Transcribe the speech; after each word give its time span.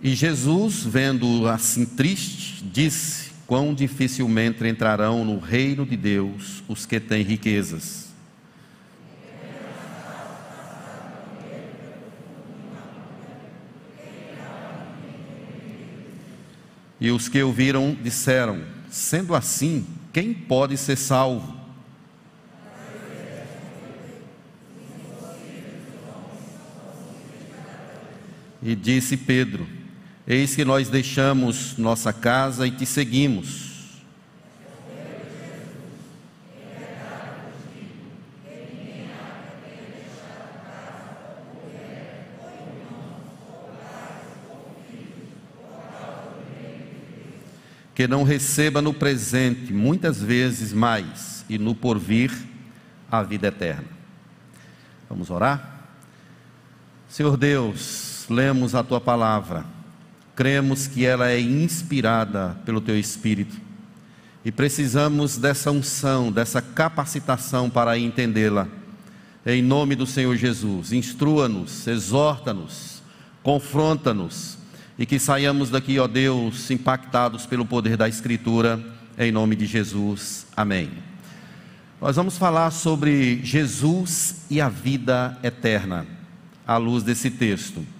E 0.00 0.14
Jesus, 0.14 0.84
vendo 0.84 1.48
assim 1.48 1.86
triste, 1.86 2.62
disse: 2.64 3.30
Quão 3.46 3.72
dificilmente 3.72 4.66
entrarão 4.66 5.24
no 5.24 5.38
reino 5.38 5.86
de 5.86 5.96
Deus 5.96 6.62
os 6.68 6.84
que 6.84 7.00
têm 7.00 7.22
riquezas. 7.22 8.06
E 17.00 17.10
os 17.10 17.28
que 17.28 17.42
ouviram 17.42 17.96
disseram: 18.02 18.64
Sendo 18.90 19.34
assim, 19.34 19.86
quem 20.12 20.34
pode 20.34 20.76
ser 20.76 20.96
salvo? 20.96 21.56
E 28.62 28.74
disse 28.74 29.16
Pedro: 29.16 29.85
Eis 30.26 30.56
que 30.56 30.64
nós 30.64 30.88
deixamos 30.88 31.78
nossa 31.78 32.12
casa 32.12 32.66
e 32.66 32.70
te 32.70 32.84
seguimos. 32.84 33.66
que 47.96 48.06
não 48.06 48.24
receba 48.24 48.82
no 48.82 48.92
presente 48.92 49.72
muitas 49.72 50.22
vezes 50.22 50.70
mais 50.70 51.46
e 51.48 51.56
no 51.58 51.74
porvir 51.74 52.30
a 53.10 53.22
vida 53.22 53.46
eterna. 53.46 53.88
Vamos 55.08 55.30
orar? 55.30 55.88
Senhor 57.08 57.38
Deus, 57.38 58.26
lemos 58.28 58.74
a 58.74 58.84
tua 58.84 59.00
palavra, 59.00 59.64
cremos 60.36 60.86
que 60.86 61.06
ela 61.06 61.30
é 61.30 61.40
inspirada 61.40 62.56
pelo 62.66 62.80
teu 62.80 62.96
Espírito 62.96 63.56
e 64.44 64.52
precisamos 64.52 65.38
dessa 65.38 65.72
unção, 65.72 66.30
dessa 66.30 66.62
capacitação 66.62 67.68
para 67.68 67.98
entendê-la. 67.98 68.68
Em 69.44 69.60
nome 69.62 69.96
do 69.96 70.06
Senhor 70.06 70.36
Jesus, 70.36 70.92
instrua-nos, 70.92 71.86
exorta-nos, 71.86 73.02
confronta-nos 73.42 74.58
e 74.98 75.06
que 75.06 75.18
saiamos 75.18 75.70
daqui, 75.70 75.98
ó 75.98 76.06
Deus, 76.06 76.70
impactados 76.70 77.46
pelo 77.46 77.64
poder 77.64 77.96
da 77.96 78.08
Escritura, 78.08 78.80
em 79.18 79.32
nome 79.32 79.56
de 79.56 79.66
Jesus. 79.66 80.46
Amém. 80.56 80.90
Nós 82.00 82.14
vamos 82.14 82.36
falar 82.36 82.70
sobre 82.70 83.40
Jesus 83.42 84.44
e 84.50 84.60
a 84.60 84.68
vida 84.68 85.38
eterna, 85.42 86.06
à 86.66 86.76
luz 86.76 87.02
desse 87.02 87.30
texto. 87.30 87.95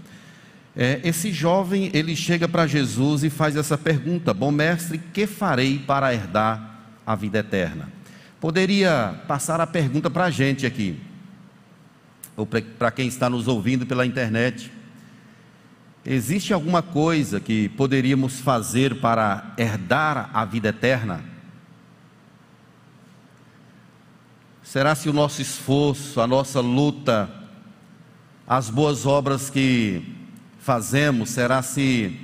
É, 0.79 1.01
esse 1.03 1.33
jovem, 1.33 1.91
ele 1.95 2.15
chega 2.15 2.47
para 2.47 2.67
Jesus 2.67 3.25
e 3.25 3.31
faz 3.31 3.57
essa 3.57 3.79
pergunta: 3.79 4.35
Bom 4.35 4.51
mestre, 4.51 4.99
que 4.99 5.27
farei 5.27 5.79
para 5.79 6.13
herdar 6.13 6.81
a 7.07 7.15
vida 7.15 7.39
eterna? 7.39 7.91
Poderia 8.39 9.19
passar 9.27 9.59
a 9.59 9.67
pergunta 9.67 10.11
para 10.11 10.27
a 10.27 10.31
gente 10.31 10.67
aqui, 10.67 11.01
ou 12.37 12.47
para 12.47 12.91
quem 12.91 13.09
está 13.09 13.31
nos 13.31 13.49
ouvindo 13.49 13.87
pela 13.87 14.05
internet. 14.05 14.71
Existe 16.05 16.53
alguma 16.53 16.83
coisa 16.83 17.41
que 17.41 17.71
poderíamos 17.71 18.39
fazer 18.39 19.01
para 19.01 19.55
herdar 19.57 20.31
a 20.33 20.45
vida 20.45 20.69
eterna? 20.69 21.25
Será 24.63 24.95
se 24.95 25.09
o 25.09 25.13
nosso 25.13 25.41
esforço, 25.41 26.21
a 26.21 26.27
nossa 26.27 26.61
luta, 26.61 27.31
as 28.47 28.69
boas 28.69 29.07
obras 29.07 29.49
que 29.49 30.16
fazemos, 30.67 31.31
será 31.31 31.63
se 31.63 32.19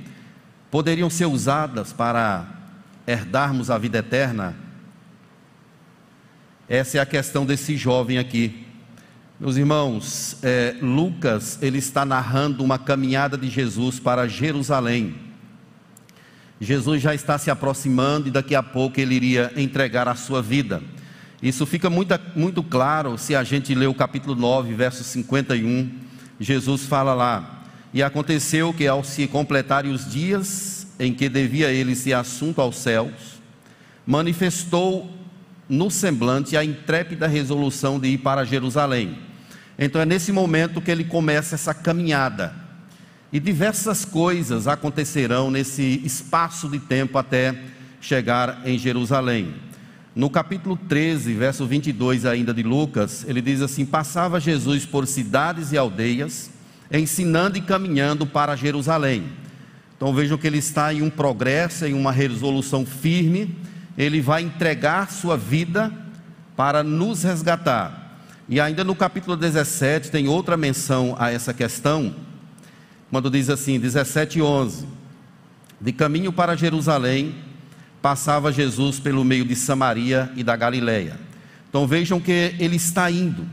poderiam 0.69 1.09
ser 1.09 1.27
usadas 1.27 1.93
para 1.93 2.45
herdarmos 3.07 3.71
a 3.71 3.77
vida 3.77 3.99
eterna? 3.99 4.53
Essa 6.67 6.97
é 6.97 7.01
a 7.01 7.05
questão 7.05 7.45
desse 7.45 7.77
jovem 7.77 8.17
aqui. 8.17 8.65
Meus 9.39 9.55
irmãos, 9.55 10.37
é, 10.43 10.75
Lucas 10.81 11.57
ele 11.61 11.77
está 11.77 12.03
narrando 12.03 12.65
uma 12.65 12.77
caminhada 12.77 13.37
de 13.37 13.49
Jesus 13.49 13.97
para 13.97 14.27
Jerusalém. 14.27 15.15
Jesus 16.59 17.01
já 17.01 17.15
está 17.15 17.37
se 17.37 17.49
aproximando 17.49 18.27
e 18.27 18.31
daqui 18.31 18.55
a 18.55 18.63
pouco 18.63 18.99
ele 18.99 19.15
iria 19.15 19.53
entregar 19.55 20.09
a 20.09 20.15
sua 20.15 20.41
vida. 20.41 20.83
Isso 21.41 21.65
fica 21.65 21.89
muito, 21.89 22.13
muito 22.35 22.61
claro 22.61 23.17
se 23.17 23.37
a 23.37 23.43
gente 23.43 23.73
ler 23.73 23.87
o 23.87 23.93
capítulo 23.93 24.35
9, 24.35 24.73
verso 24.73 25.01
51. 25.01 25.89
Jesus 26.41 26.85
fala 26.85 27.13
lá: 27.13 27.52
E 27.93 28.01
aconteceu 28.01 28.73
que 28.73 28.87
ao 28.87 29.03
se 29.03 29.27
completarem 29.27 29.91
os 29.91 30.09
dias 30.09 30.87
em 30.99 31.13
que 31.13 31.29
devia 31.29 31.71
ele 31.71 31.95
ser 31.95 32.13
assunto 32.13 32.59
aos 32.59 32.77
céus, 32.77 33.41
manifestou 34.05 35.09
no 35.69 35.89
semblante 35.89 36.57
a 36.57 36.63
intrépida 36.63 37.27
resolução 37.27 37.99
de 37.99 38.07
ir 38.07 38.17
para 38.17 38.43
Jerusalém 38.43 39.17
então 39.77 40.01
é 40.01 40.05
nesse 40.05 40.31
momento 40.31 40.81
que 40.81 40.91
ele 40.91 41.03
começa 41.03 41.55
essa 41.55 41.73
caminhada. 41.73 42.53
E 43.31 43.39
diversas 43.39 44.05
coisas 44.05 44.67
acontecerão 44.67 45.49
nesse 45.49 46.01
espaço 46.05 46.69
de 46.69 46.79
tempo 46.79 47.17
até 47.17 47.57
chegar 47.99 48.61
em 48.65 48.77
Jerusalém. 48.77 49.55
No 50.15 50.29
capítulo 50.29 50.77
13, 50.77 51.33
verso 51.33 51.65
22 51.65 52.25
ainda 52.25 52.53
de 52.53 52.61
Lucas, 52.61 53.25
ele 53.27 53.41
diz 53.41 53.61
assim: 53.61 53.83
Passava 53.83 54.39
Jesus 54.39 54.85
por 54.85 55.07
cidades 55.07 55.71
e 55.71 55.77
aldeias, 55.77 56.51
ensinando 56.99 57.57
e 57.57 57.61
caminhando 57.61 58.25
para 58.25 58.55
Jerusalém. 58.55 59.23
Então 59.95 60.13
vejam 60.13 60.37
que 60.37 60.45
ele 60.45 60.57
está 60.57 60.93
em 60.93 61.01
um 61.01 61.09
progresso, 61.09 61.85
em 61.85 61.93
uma 61.93 62.11
resolução 62.11 62.85
firme, 62.85 63.55
ele 63.97 64.21
vai 64.21 64.41
entregar 64.41 65.09
sua 65.11 65.37
vida 65.37 65.91
para 66.55 66.83
nos 66.83 67.23
resgatar. 67.23 68.17
E 68.47 68.59
ainda 68.59 68.83
no 68.83 68.95
capítulo 68.95 69.37
17 69.37 70.11
tem 70.11 70.27
outra 70.27 70.57
menção 70.57 71.15
a 71.17 71.31
essa 71.31 71.53
questão, 71.53 72.13
quando 73.09 73.29
diz 73.29 73.49
assim, 73.49 73.79
17 73.79 74.39
e 74.39 74.41
11: 74.41 74.85
De 75.79 75.91
caminho 75.93 76.33
para 76.33 76.55
Jerusalém, 76.55 77.35
passava 78.01 78.51
Jesus 78.51 78.99
pelo 78.99 79.23
meio 79.23 79.45
de 79.45 79.55
Samaria 79.55 80.31
e 80.35 80.43
da 80.43 80.55
Galileia. 80.55 81.17
Então 81.69 81.87
vejam 81.87 82.19
que 82.19 82.53
ele 82.59 82.75
está 82.75 83.09
indo, 83.09 83.47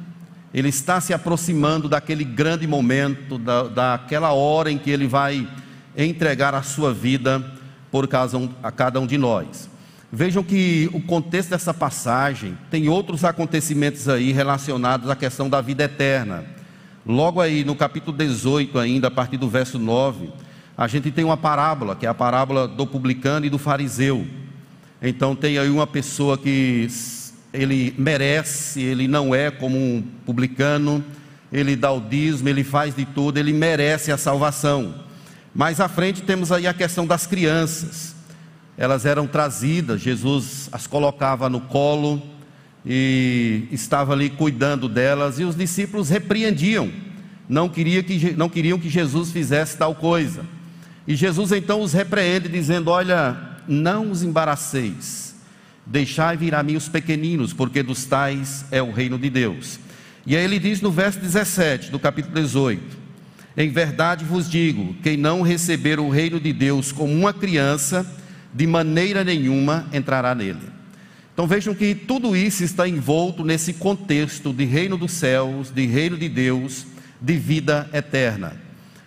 ele 0.52 0.68
está 0.68 1.00
se 1.00 1.14
aproximando 1.14 1.88
daquele 1.88 2.24
grande 2.24 2.66
momento, 2.66 3.38
da, 3.38 3.64
daquela 3.64 4.32
hora 4.32 4.70
em 4.70 4.78
que 4.78 4.90
ele 4.90 5.06
vai 5.06 5.48
entregar 5.96 6.54
a 6.54 6.62
sua 6.62 6.92
vida 6.92 7.44
por 7.90 8.06
cada 8.08 8.38
a 8.62 8.70
cada 8.70 9.00
um 9.00 9.06
de 9.06 9.16
nós. 9.16 9.68
Vejam 10.12 10.42
que 10.42 10.90
o 10.92 11.00
contexto 11.00 11.50
dessa 11.50 11.72
passagem 11.72 12.58
tem 12.68 12.88
outros 12.88 13.24
acontecimentos 13.24 14.08
aí 14.08 14.32
relacionados 14.32 15.08
à 15.08 15.14
questão 15.14 15.48
da 15.48 15.60
vida 15.60 15.84
eterna. 15.84 16.44
Logo 17.06 17.40
aí 17.40 17.64
no 17.64 17.76
capítulo 17.76 18.16
18, 18.16 18.76
ainda, 18.76 19.06
a 19.06 19.10
partir 19.10 19.36
do 19.36 19.48
verso 19.48 19.78
9, 19.78 20.30
a 20.76 20.88
gente 20.88 21.12
tem 21.12 21.24
uma 21.24 21.36
parábola, 21.36 21.94
que 21.94 22.06
é 22.06 22.08
a 22.08 22.14
parábola 22.14 22.66
do 22.66 22.86
publicano 22.86 23.46
e 23.46 23.50
do 23.50 23.58
fariseu. 23.58 24.26
Então 25.00 25.36
tem 25.36 25.58
aí 25.58 25.70
uma 25.70 25.86
pessoa 25.86 26.36
que 26.36 26.88
ele 27.52 27.94
merece, 27.98 28.80
ele 28.80 29.08
não 29.08 29.34
é 29.34 29.50
como 29.50 29.76
um 29.76 30.02
publicano, 30.24 31.04
ele 31.52 31.74
dá 31.76 31.90
o 31.90 32.00
dízimo, 32.00 32.48
ele 32.48 32.62
faz 32.62 32.94
de 32.94 33.04
tudo, 33.04 33.38
ele 33.38 33.52
merece 33.52 34.12
a 34.12 34.16
salvação. 34.16 34.94
Mais 35.54 35.80
à 35.80 35.88
frente 35.88 36.22
temos 36.22 36.52
aí 36.52 36.66
a 36.66 36.74
questão 36.74 37.06
das 37.06 37.26
crianças 37.26 38.20
elas 38.80 39.04
eram 39.04 39.26
trazidas, 39.26 40.00
Jesus 40.00 40.70
as 40.72 40.86
colocava 40.86 41.50
no 41.50 41.60
colo 41.60 42.22
e 42.84 43.68
estava 43.70 44.14
ali 44.14 44.30
cuidando 44.30 44.88
delas, 44.88 45.38
e 45.38 45.44
os 45.44 45.54
discípulos 45.54 46.08
repreendiam, 46.08 46.90
não, 47.46 47.68
queria 47.68 48.02
que, 48.02 48.34
não 48.34 48.48
queriam 48.48 48.78
que 48.78 48.88
Jesus 48.88 49.32
fizesse 49.32 49.76
tal 49.76 49.94
coisa. 49.94 50.46
E 51.06 51.14
Jesus 51.14 51.52
então 51.52 51.82
os 51.82 51.92
repreende, 51.92 52.48
dizendo: 52.48 52.90
Olha, 52.90 53.36
não 53.68 54.10
os 54.10 54.22
embaraceis, 54.22 55.29
deixai 55.90 56.36
vir 56.36 56.54
a 56.54 56.62
mim 56.62 56.76
os 56.76 56.88
pequeninos, 56.88 57.52
porque 57.52 57.82
dos 57.82 58.04
tais 58.04 58.64
é 58.70 58.80
o 58.80 58.92
reino 58.92 59.18
de 59.18 59.28
Deus. 59.28 59.80
E 60.24 60.36
aí 60.36 60.44
ele 60.44 60.60
diz 60.60 60.80
no 60.80 60.92
verso 60.92 61.18
17 61.18 61.90
do 61.90 61.98
capítulo 61.98 62.34
18: 62.34 62.80
Em 63.56 63.68
verdade 63.68 64.24
vos 64.24 64.48
digo: 64.48 64.94
quem 65.02 65.16
não 65.16 65.42
receber 65.42 65.98
o 65.98 66.08
reino 66.08 66.38
de 66.38 66.52
Deus 66.52 66.92
como 66.92 67.12
uma 67.12 67.32
criança, 67.32 68.06
de 68.54 68.66
maneira 68.66 69.24
nenhuma 69.24 69.86
entrará 69.92 70.32
nele. 70.32 70.70
Então 71.34 71.46
vejam 71.46 71.74
que 71.74 71.94
tudo 71.94 72.36
isso 72.36 72.62
está 72.62 72.86
envolto 72.86 73.44
nesse 73.44 73.72
contexto 73.72 74.52
de 74.52 74.64
reino 74.64 74.96
dos 74.96 75.12
céus, 75.12 75.72
de 75.72 75.86
reino 75.86 76.16
de 76.16 76.28
Deus, 76.28 76.86
de 77.20 77.36
vida 77.36 77.90
eterna. 77.92 78.56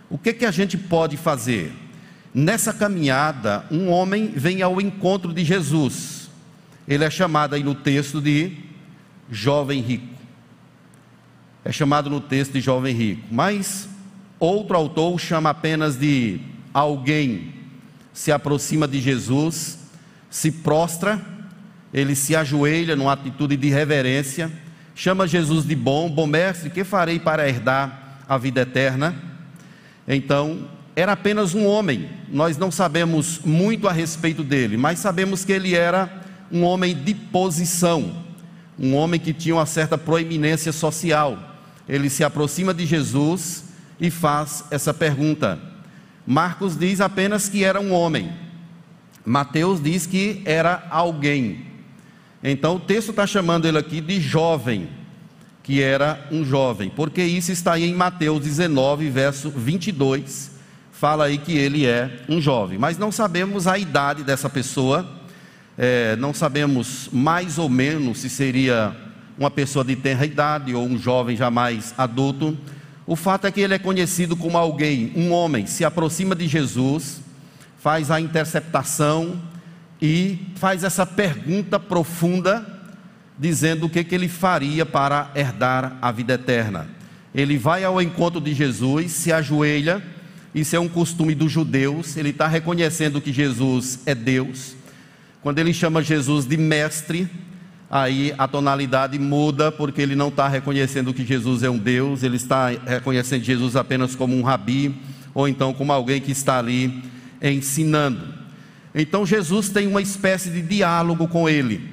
O 0.10 0.18
que 0.18 0.34
que 0.34 0.46
a 0.46 0.52
gente 0.52 0.78
pode 0.78 1.16
fazer? 1.16 1.72
Nessa 2.34 2.74
caminhada, 2.74 3.66
um 3.72 3.90
homem 3.90 4.34
vem 4.36 4.62
ao 4.62 4.82
encontro 4.82 5.32
de 5.32 5.46
Jesus. 5.46 6.23
Ele 6.88 7.04
é 7.04 7.10
chamado 7.10 7.56
aí 7.56 7.64
no 7.64 7.76
texto 7.76 8.22
de 8.22 8.58
jovem 9.30 9.82
rico. 9.82 10.14
É 11.66 11.72
chamado 11.72 12.10
no 12.10 12.20
texto 12.20 12.54
de 12.54 12.62
jovem 12.62 12.94
rico, 12.94 13.24
mas 13.32 13.88
outro 14.40 14.76
autor 14.76 15.18
chama 15.20 15.50
apenas 15.50 15.98
de 15.98 16.40
alguém 16.74 17.54
se 18.12 18.32
aproxima 18.32 18.88
de 18.88 19.00
Jesus, 19.00 19.80
se 20.30 20.52
prostra, 20.52 21.20
ele 21.94 22.16
se 22.16 22.36
ajoelha 22.36 22.96
numa 22.96 23.14
atitude 23.14 23.56
de 23.56 23.70
reverência, 23.70 24.52
chama 24.94 25.28
Jesus 25.28 25.66
de 25.66 25.76
bom, 25.76 26.10
bom 26.10 26.28
mestre, 26.28 26.70
que 26.70 26.84
farei 26.84 27.20
para 27.20 27.48
herdar 27.48 28.20
a 28.28 28.38
vida 28.38 28.62
eterna? 28.62 29.16
Então, 30.08 30.68
era 30.96 31.14
apenas 31.14 31.56
um 31.56 31.66
homem, 31.66 32.10
nós 32.30 32.58
não 32.58 32.70
sabemos 32.70 33.40
muito 33.44 33.88
a 33.88 33.92
respeito 33.92 34.44
dele, 34.44 34.78
mas 34.78 35.00
sabemos 35.00 35.44
que 35.44 35.52
ele 35.52 35.74
era 35.76 36.23
um 36.54 36.64
homem 36.64 36.96
de 36.96 37.16
posição, 37.16 38.24
um 38.78 38.96
homem 38.96 39.20
que 39.20 39.34
tinha 39.34 39.56
uma 39.56 39.66
certa 39.66 39.98
proeminência 39.98 40.72
social. 40.72 41.58
Ele 41.90 42.12
se 42.12 42.24
aproxima 42.24 42.72
de 42.76 42.86
Jesus 42.86 43.64
e 44.00 44.12
faz 44.12 44.64
essa 44.70 44.94
pergunta. 44.94 45.60
Marcos 46.28 46.78
diz 46.78 47.02
apenas 47.02 47.50
que 47.50 47.64
era 47.64 47.82
um 47.82 47.92
homem, 47.92 48.32
Mateus 49.26 49.82
diz 49.82 50.06
que 50.06 50.44
era 50.46 50.86
alguém. 50.90 51.66
Então 52.44 52.76
o 52.76 52.80
texto 52.80 53.10
está 53.10 53.26
chamando 53.26 53.66
ele 53.66 53.78
aqui 53.78 54.00
de 54.00 54.22
jovem, 54.22 54.90
que 55.64 55.82
era 55.82 56.28
um 56.32 56.46
jovem, 56.46 56.90
porque 56.90 57.24
isso 57.24 57.52
está 57.52 57.74
aí 57.74 57.90
em 57.90 57.96
Mateus 57.96 58.42
19, 58.42 59.10
verso 59.10 59.50
22. 59.50 60.52
Fala 60.92 61.26
aí 61.26 61.38
que 61.38 61.58
ele 61.58 61.86
é 61.86 62.22
um 62.30 62.40
jovem, 62.40 62.78
mas 62.78 62.98
não 62.98 63.12
sabemos 63.12 63.66
a 63.66 63.78
idade 63.78 64.24
dessa 64.24 64.50
pessoa, 64.50 65.23
é, 65.78 66.16
não 66.18 66.34
sabemos 66.34 67.10
mais 67.12 67.58
ou 67.58 67.68
menos 67.68 68.20
se 68.20 68.30
seria 68.30 68.96
uma 69.38 69.50
pessoa 69.50 69.84
de 69.84 69.96
tenra 69.96 70.26
idade 70.26 70.74
ou 70.76 70.86
um 70.86 70.98
jovem 70.98 71.36
jamais 71.36 71.94
adulto. 71.98 72.58
O 73.06 73.16
fato 73.16 73.48
é 73.48 73.52
que 73.52 73.62
ele 73.62 73.74
é 73.74 73.80
conhecido 73.80 74.36
como 74.36 74.58
alguém, 74.58 75.12
um 75.16 75.32
homem, 75.32 75.66
se 75.66 75.84
aproxima 75.84 76.36
de 76.36 76.48
Jesus, 76.48 77.22
faz 77.80 78.10
a 78.10 78.22
interceptação 78.22 79.42
e 80.02 80.40
faz 80.56 80.84
essa 80.84 81.06
pergunta 81.06 81.80
profunda, 81.80 82.66
dizendo 83.38 83.88
o 83.88 83.90
que, 83.90 84.04
que 84.04 84.14
ele 84.14 84.30
faria 84.30 84.86
para 84.86 85.32
herdar 85.36 85.98
a 86.02 86.12
vida 86.12 86.36
eterna. 86.36 86.88
Ele 87.34 87.58
vai 87.58 87.84
ao 87.84 88.02
encontro 88.02 88.40
de 88.40 88.54
Jesus, 88.54 89.12
se 89.12 89.34
ajoelha, 89.34 90.04
isso 90.54 90.76
é 90.76 90.80
um 90.80 90.88
costume 90.88 91.34
dos 91.34 91.52
judeus, 91.52 92.16
ele 92.16 92.30
está 92.30 92.48
reconhecendo 92.48 93.20
que 93.20 93.34
Jesus 93.34 94.00
é 94.06 94.14
Deus. 94.14 94.76
Quando 95.44 95.60
ele 95.60 95.74
chama 95.74 96.02
Jesus 96.02 96.48
de 96.48 96.56
mestre, 96.56 97.30
aí 97.92 98.34
a 98.38 98.48
tonalidade 98.48 99.20
muda, 99.20 99.74
porque 99.74 100.02
ele 100.02 100.16
não 100.16 100.30
está 100.30 100.48
reconhecendo 100.48 101.14
que 101.14 101.26
Jesus 101.26 101.64
é 101.64 101.70
um 101.70 101.78
Deus, 101.78 102.24
ele 102.24 102.38
está 102.38 102.70
reconhecendo 102.70 103.44
Jesus 103.44 103.76
apenas 103.76 104.16
como 104.16 104.34
um 104.34 104.42
rabi, 104.42 104.96
ou 105.34 105.46
então 105.46 105.74
como 105.74 105.92
alguém 105.92 106.22
que 106.22 106.32
está 106.32 106.60
ali 106.60 107.04
ensinando. 107.42 108.34
Então 108.96 109.26
Jesus 109.26 109.68
tem 109.68 109.86
uma 109.86 110.02
espécie 110.02 110.50
de 110.50 110.62
diálogo 110.62 111.28
com 111.28 111.50
ele. 111.50 111.90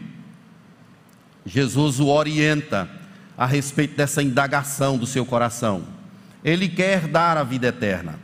Jesus 1.44 1.99
o 1.99 2.06
orienta 2.06 2.88
a 3.37 3.47
respeito 3.47 3.97
dessa 3.97 4.23
indagação 4.23 4.97
do 4.97 5.08
seu 5.08 5.26
coração. 5.26 5.82
Ele 6.44 6.69
quer 6.69 7.08
dar 7.08 7.37
a 7.37 7.43
vida 7.43 7.67
eterna. 7.67 8.17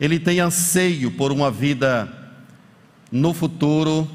Ele 0.00 0.18
tem 0.18 0.40
anseio 0.40 1.12
por 1.12 1.30
uma 1.30 1.48
vida 1.48 2.17
no 3.10 3.32
futuro 3.32 4.08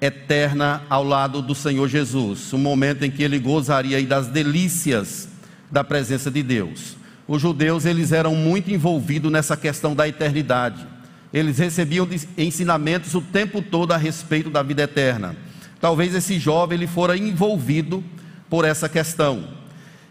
eterna 0.00 0.82
ao 0.90 1.02
lado 1.02 1.40
do 1.40 1.54
Senhor 1.54 1.88
Jesus, 1.88 2.52
um 2.52 2.58
momento 2.58 3.04
em 3.04 3.10
que 3.10 3.22
ele 3.22 3.38
gozaria 3.38 4.02
das 4.04 4.28
delícias 4.28 5.28
da 5.70 5.82
presença 5.82 6.30
de 6.30 6.42
Deus. 6.42 6.96
Os 7.26 7.42
judeus 7.42 7.84
eles 7.84 8.12
eram 8.12 8.34
muito 8.34 8.70
envolvidos 8.70 9.32
nessa 9.32 9.56
questão 9.56 9.94
da 9.94 10.06
eternidade. 10.06 10.86
Eles 11.32 11.58
recebiam 11.58 12.08
ensinamentos 12.38 13.14
o 13.14 13.20
tempo 13.20 13.60
todo 13.60 13.92
a 13.92 13.96
respeito 13.96 14.48
da 14.48 14.62
vida 14.62 14.82
eterna. 14.82 15.36
Talvez 15.80 16.14
esse 16.14 16.38
jovem 16.38 16.78
ele 16.78 16.86
fora 16.86 17.16
envolvido 17.16 18.02
por 18.48 18.64
essa 18.64 18.88
questão. 18.88 19.44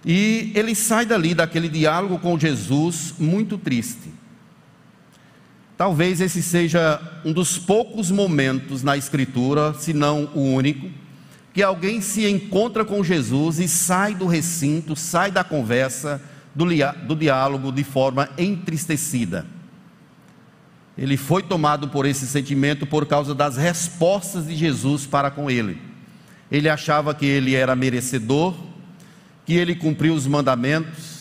E 0.06 0.52
ele 0.54 0.76
sai 0.76 1.06
dali 1.06 1.34
daquele 1.34 1.70
diálogo 1.70 2.20
com 2.20 2.38
Jesus 2.38 3.16
muito 3.18 3.58
triste. 3.58 4.15
Talvez 5.78 6.22
esse 6.22 6.42
seja 6.42 7.02
um 7.26 7.34
dos 7.34 7.58
poucos 7.58 8.10
momentos 8.10 8.82
na 8.82 8.96
Escritura, 8.96 9.74
se 9.74 9.94
não 9.94 10.30
o 10.34 10.54
único, 10.54 10.90
que 11.54 11.62
alguém 11.62 12.02
se 12.02 12.30
encontra 12.30 12.86
com 12.86 13.04
Jesus 13.04 13.60
e 13.60 13.68
sai 13.68 14.14
do 14.14 14.26
recinto, 14.26 14.96
sai 14.96 15.32
da 15.32 15.44
conversa, 15.44 16.22
do, 16.54 16.66
do 17.06 17.16
diálogo 17.16 17.72
de 17.72 17.84
forma 17.84 18.30
entristecida. 18.38 19.46
Ele 20.98 21.18
foi 21.18 21.44
tomado 21.44 21.90
por 21.90 22.06
esse 22.06 22.26
sentimento 22.26 22.86
por 22.86 23.06
causa 23.06 23.36
das 23.36 23.58
respostas 23.58 24.48
de 24.48 24.56
Jesus 24.56 25.06
para 25.06 25.30
com 25.30 25.52
ele. 25.52 25.78
Ele 26.50 26.70
achava 26.70 27.14
que 27.14 27.26
ele 27.26 27.54
era 27.54 27.76
merecedor, 27.76 28.56
que 29.46 29.54
ele 29.54 29.76
cumpriu 29.76 30.14
os 30.14 30.26
mandamentos, 30.26 31.15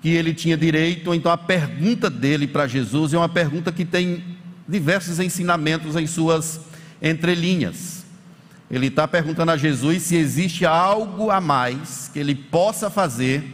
que 0.00 0.08
ele 0.08 0.32
tinha 0.32 0.56
direito, 0.56 1.12
então 1.14 1.30
a 1.30 1.36
pergunta 1.36 2.08
dele 2.08 2.46
para 2.46 2.66
Jesus 2.66 3.12
é 3.12 3.18
uma 3.18 3.28
pergunta 3.28 3.70
que 3.70 3.84
tem 3.84 4.24
diversos 4.66 5.20
ensinamentos 5.20 5.94
em 5.96 6.06
suas 6.06 6.60
entrelinhas. 7.02 8.04
Ele 8.70 8.86
está 8.86 9.06
perguntando 9.06 9.50
a 9.50 9.56
Jesus 9.56 10.02
se 10.04 10.16
existe 10.16 10.64
algo 10.64 11.30
a 11.30 11.40
mais 11.40 12.08
que 12.12 12.18
ele 12.18 12.34
possa 12.34 12.88
fazer 12.88 13.44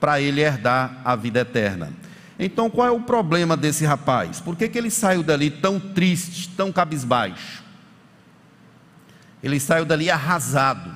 para 0.00 0.20
ele 0.20 0.40
herdar 0.40 1.00
a 1.04 1.14
vida 1.14 1.40
eterna. 1.40 1.92
Então, 2.38 2.68
qual 2.68 2.88
é 2.88 2.90
o 2.90 3.00
problema 3.00 3.56
desse 3.56 3.84
rapaz? 3.84 4.40
Por 4.40 4.56
que, 4.56 4.68
que 4.68 4.76
ele 4.76 4.90
saiu 4.90 5.22
dali 5.22 5.50
tão 5.50 5.78
triste, 5.78 6.48
tão 6.48 6.72
cabisbaixo? 6.72 7.62
Ele 9.42 9.60
saiu 9.60 9.84
dali 9.84 10.10
arrasado. 10.10 10.90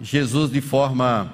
Jesus, 0.00 0.50
de 0.50 0.60
forma 0.60 1.32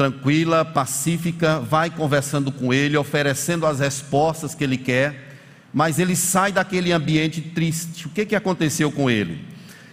tranquila, 0.00 0.64
pacífica, 0.64 1.60
vai 1.60 1.90
conversando 1.90 2.50
com 2.50 2.72
ele, 2.72 2.96
oferecendo 2.96 3.66
as 3.66 3.80
respostas 3.80 4.54
que 4.54 4.64
ele 4.64 4.78
quer, 4.78 5.36
mas 5.74 5.98
ele 5.98 6.16
sai 6.16 6.50
daquele 6.50 6.90
ambiente 6.90 7.42
triste. 7.42 8.06
O 8.06 8.08
que, 8.08 8.24
que 8.24 8.34
aconteceu 8.34 8.90
com 8.90 9.10
ele? 9.10 9.44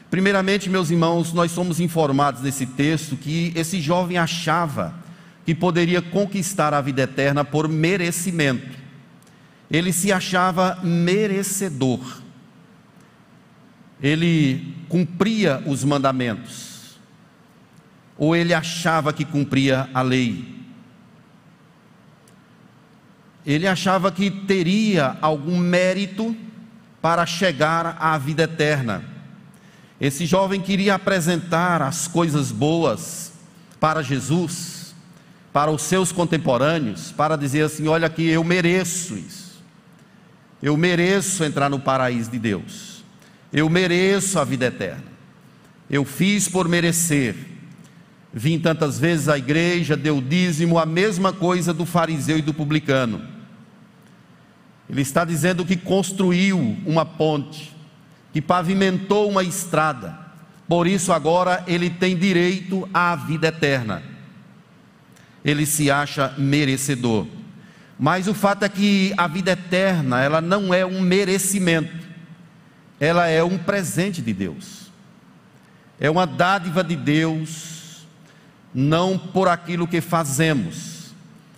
Primeiramente, 0.09 0.69
meus 0.69 0.89
irmãos, 0.89 1.33
nós 1.33 1.51
somos 1.51 1.81
informados 1.81 2.41
nesse 2.41 2.65
texto 2.65 3.17
que 3.17 3.51
esse 3.53 3.81
jovem 3.81 4.17
achava 4.17 4.95
que 5.45 5.53
poderia 5.53 6.01
conquistar 6.01 6.73
a 6.73 6.79
vida 6.79 7.01
eterna 7.01 7.43
por 7.43 7.67
merecimento. 7.67 8.77
Ele 9.69 9.91
se 9.91 10.09
achava 10.09 10.79
merecedor. 10.81 11.99
Ele 14.01 14.73
cumpria 14.87 15.61
os 15.65 15.83
mandamentos 15.83 16.76
ou 18.17 18.35
ele 18.35 18.53
achava 18.53 19.13
que 19.13 19.23
cumpria 19.23 19.89
a 19.93 20.01
lei. 20.01 20.55
Ele 23.45 23.67
achava 23.67 24.11
que 24.11 24.29
teria 24.29 25.17
algum 25.21 25.57
mérito 25.57 26.35
para 27.01 27.25
chegar 27.25 27.95
à 27.99 28.17
vida 28.17 28.43
eterna. 28.43 29.03
Esse 30.01 30.25
jovem 30.25 30.59
queria 30.59 30.95
apresentar 30.95 31.81
as 31.81 32.07
coisas 32.07 32.51
boas 32.51 33.31
para 33.79 34.01
Jesus, 34.01 34.93
para 35.53 35.71
os 35.71 35.81
seus 35.83 36.11
contemporâneos, 36.11 37.11
para 37.11 37.35
dizer 37.35 37.63
assim: 37.63 37.87
olha 37.87 38.07
aqui, 38.07 38.27
eu 38.27 38.43
mereço 38.43 39.15
isso, 39.15 39.63
eu 40.61 40.75
mereço 40.75 41.43
entrar 41.43 41.69
no 41.69 41.79
paraíso 41.79 42.29
de 42.29 42.37
Deus, 42.37 43.03
eu 43.51 43.69
mereço 43.69 44.39
a 44.39 44.43
vida 44.43 44.65
eterna, 44.65 45.05
eu 45.89 46.03
fiz 46.03 46.47
por 46.47 46.67
merecer, 46.67 47.35
Vim 48.37 48.59
tantas 48.59 48.99
vezes 48.99 49.27
à 49.29 49.35
igreja, 49.35 49.97
deu 49.97 50.21
dízimo, 50.21 50.77
a 50.77 50.85
mesma 50.85 51.33
coisa 51.33 51.73
do 51.73 51.87
fariseu 51.87 52.37
e 52.37 52.41
do 52.43 52.53
publicano. 52.53 53.19
Ele 54.87 55.01
está 55.01 55.25
dizendo 55.25 55.65
que 55.65 55.75
construiu 55.75 56.77
uma 56.85 57.03
ponte, 57.03 57.75
que 58.31 58.39
pavimentou 58.39 59.27
uma 59.27 59.43
estrada, 59.43 60.15
por 60.67 60.85
isso 60.85 61.11
agora 61.11 61.63
ele 61.65 61.89
tem 61.89 62.15
direito 62.15 62.87
à 62.93 63.15
vida 63.15 63.47
eterna. 63.47 64.03
Ele 65.43 65.65
se 65.65 65.89
acha 65.89 66.35
merecedor. 66.37 67.25
Mas 67.97 68.27
o 68.27 68.35
fato 68.35 68.65
é 68.65 68.69
que 68.69 69.15
a 69.17 69.27
vida 69.27 69.53
eterna, 69.53 70.21
ela 70.21 70.41
não 70.41 70.71
é 70.71 70.85
um 70.85 71.01
merecimento, 71.01 72.07
ela 72.99 73.25
é 73.25 73.43
um 73.43 73.57
presente 73.57 74.21
de 74.21 74.31
Deus, 74.31 74.91
é 75.99 76.07
uma 76.07 76.27
dádiva 76.27 76.83
de 76.83 76.95
Deus 76.95 77.76
não 78.79 79.17
por 79.17 79.47
aquilo 79.47 79.87
que 79.87 79.99
fazemos, 79.99 81.11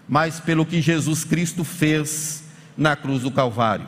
mas 0.08 0.40
pelo 0.40 0.66
que 0.66 0.82
Jesus 0.82 1.26
Cristo 1.26 1.66
fez 1.66 2.46
na 2.78 2.96
cruz 2.96 3.24
do 3.24 3.30
Calvário. 3.30 3.86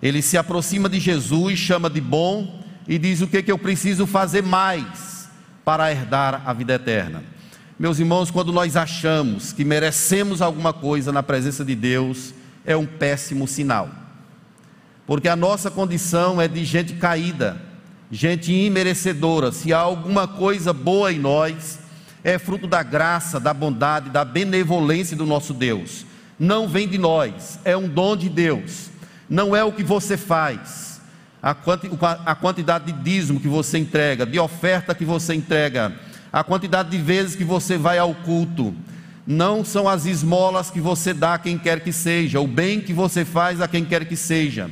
Ele 0.00 0.22
se 0.22 0.38
aproxima 0.38 0.88
de 0.88 1.00
Jesus, 1.00 1.58
chama 1.58 1.90
de 1.90 2.00
bom 2.00 2.62
e 2.86 2.96
diz 2.96 3.20
o 3.20 3.26
que, 3.26 3.42
que 3.42 3.50
eu 3.50 3.58
preciso 3.58 4.06
fazer 4.06 4.44
mais 4.44 5.28
para 5.64 5.90
herdar 5.90 6.40
a 6.46 6.52
vida 6.52 6.74
eterna. 6.74 7.24
Meus 7.76 7.98
irmãos, 7.98 8.30
quando 8.30 8.52
nós 8.52 8.76
achamos 8.76 9.52
que 9.52 9.64
merecemos 9.64 10.40
alguma 10.40 10.72
coisa 10.72 11.10
na 11.10 11.20
presença 11.22 11.64
de 11.64 11.74
Deus, 11.74 12.32
é 12.64 12.76
um 12.76 12.86
péssimo 12.86 13.48
sinal. 13.48 13.90
Porque 15.04 15.28
a 15.28 15.34
nossa 15.34 15.68
condição 15.68 16.40
é 16.40 16.46
de 16.46 16.64
gente 16.64 16.92
caída, 16.92 17.60
gente 18.08 18.52
imerecedora. 18.52 19.50
Se 19.50 19.72
há 19.72 19.78
alguma 19.78 20.28
coisa 20.28 20.72
boa 20.72 21.12
em 21.12 21.18
nós, 21.18 21.87
é 22.24 22.38
fruto 22.38 22.66
da 22.66 22.82
graça, 22.82 23.38
da 23.38 23.54
bondade, 23.54 24.10
da 24.10 24.24
benevolência 24.24 25.16
do 25.16 25.26
nosso 25.26 25.54
Deus. 25.54 26.04
Não 26.38 26.68
vem 26.68 26.88
de 26.88 26.98
nós, 26.98 27.58
é 27.64 27.76
um 27.76 27.88
dom 27.88 28.16
de 28.16 28.28
Deus. 28.28 28.90
Não 29.28 29.54
é 29.54 29.62
o 29.62 29.72
que 29.72 29.82
você 29.82 30.16
faz, 30.16 31.00
a 31.42 32.34
quantidade 32.34 32.90
de 32.90 32.92
dízimo 32.92 33.40
que 33.40 33.48
você 33.48 33.78
entrega, 33.78 34.24
de 34.24 34.38
oferta 34.38 34.94
que 34.94 35.04
você 35.04 35.34
entrega, 35.34 35.92
a 36.32 36.42
quantidade 36.42 36.90
de 36.90 36.98
vezes 36.98 37.36
que 37.36 37.44
você 37.44 37.76
vai 37.76 37.98
ao 37.98 38.14
culto, 38.14 38.74
não 39.26 39.64
são 39.64 39.86
as 39.88 40.06
esmolas 40.06 40.70
que 40.70 40.80
você 40.80 41.12
dá 41.12 41.34
a 41.34 41.38
quem 41.38 41.58
quer 41.58 41.80
que 41.80 41.92
seja, 41.92 42.40
o 42.40 42.46
bem 42.46 42.80
que 42.80 42.92
você 42.92 43.24
faz 43.24 43.60
a 43.60 43.68
quem 43.68 43.84
quer 43.84 44.06
que 44.06 44.16
seja. 44.16 44.70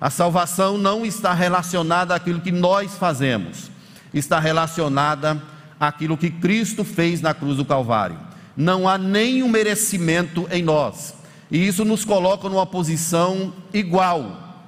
A 0.00 0.10
salvação 0.10 0.76
não 0.76 1.06
está 1.06 1.32
relacionada 1.32 2.14
àquilo 2.14 2.40
que 2.40 2.52
nós 2.52 2.98
fazemos, 2.98 3.70
está 4.12 4.38
relacionada 4.38 5.40
àquilo 5.78 6.16
que 6.16 6.30
Cristo 6.30 6.84
fez 6.84 7.20
na 7.20 7.34
cruz 7.34 7.56
do 7.56 7.64
Calvário. 7.64 8.18
Não 8.56 8.88
há 8.88 8.96
nenhum 8.96 9.48
merecimento 9.48 10.46
em 10.50 10.62
nós, 10.62 11.14
e 11.50 11.66
isso 11.66 11.84
nos 11.84 12.04
coloca 12.04 12.48
numa 12.48 12.66
posição 12.66 13.52
igual. 13.72 14.64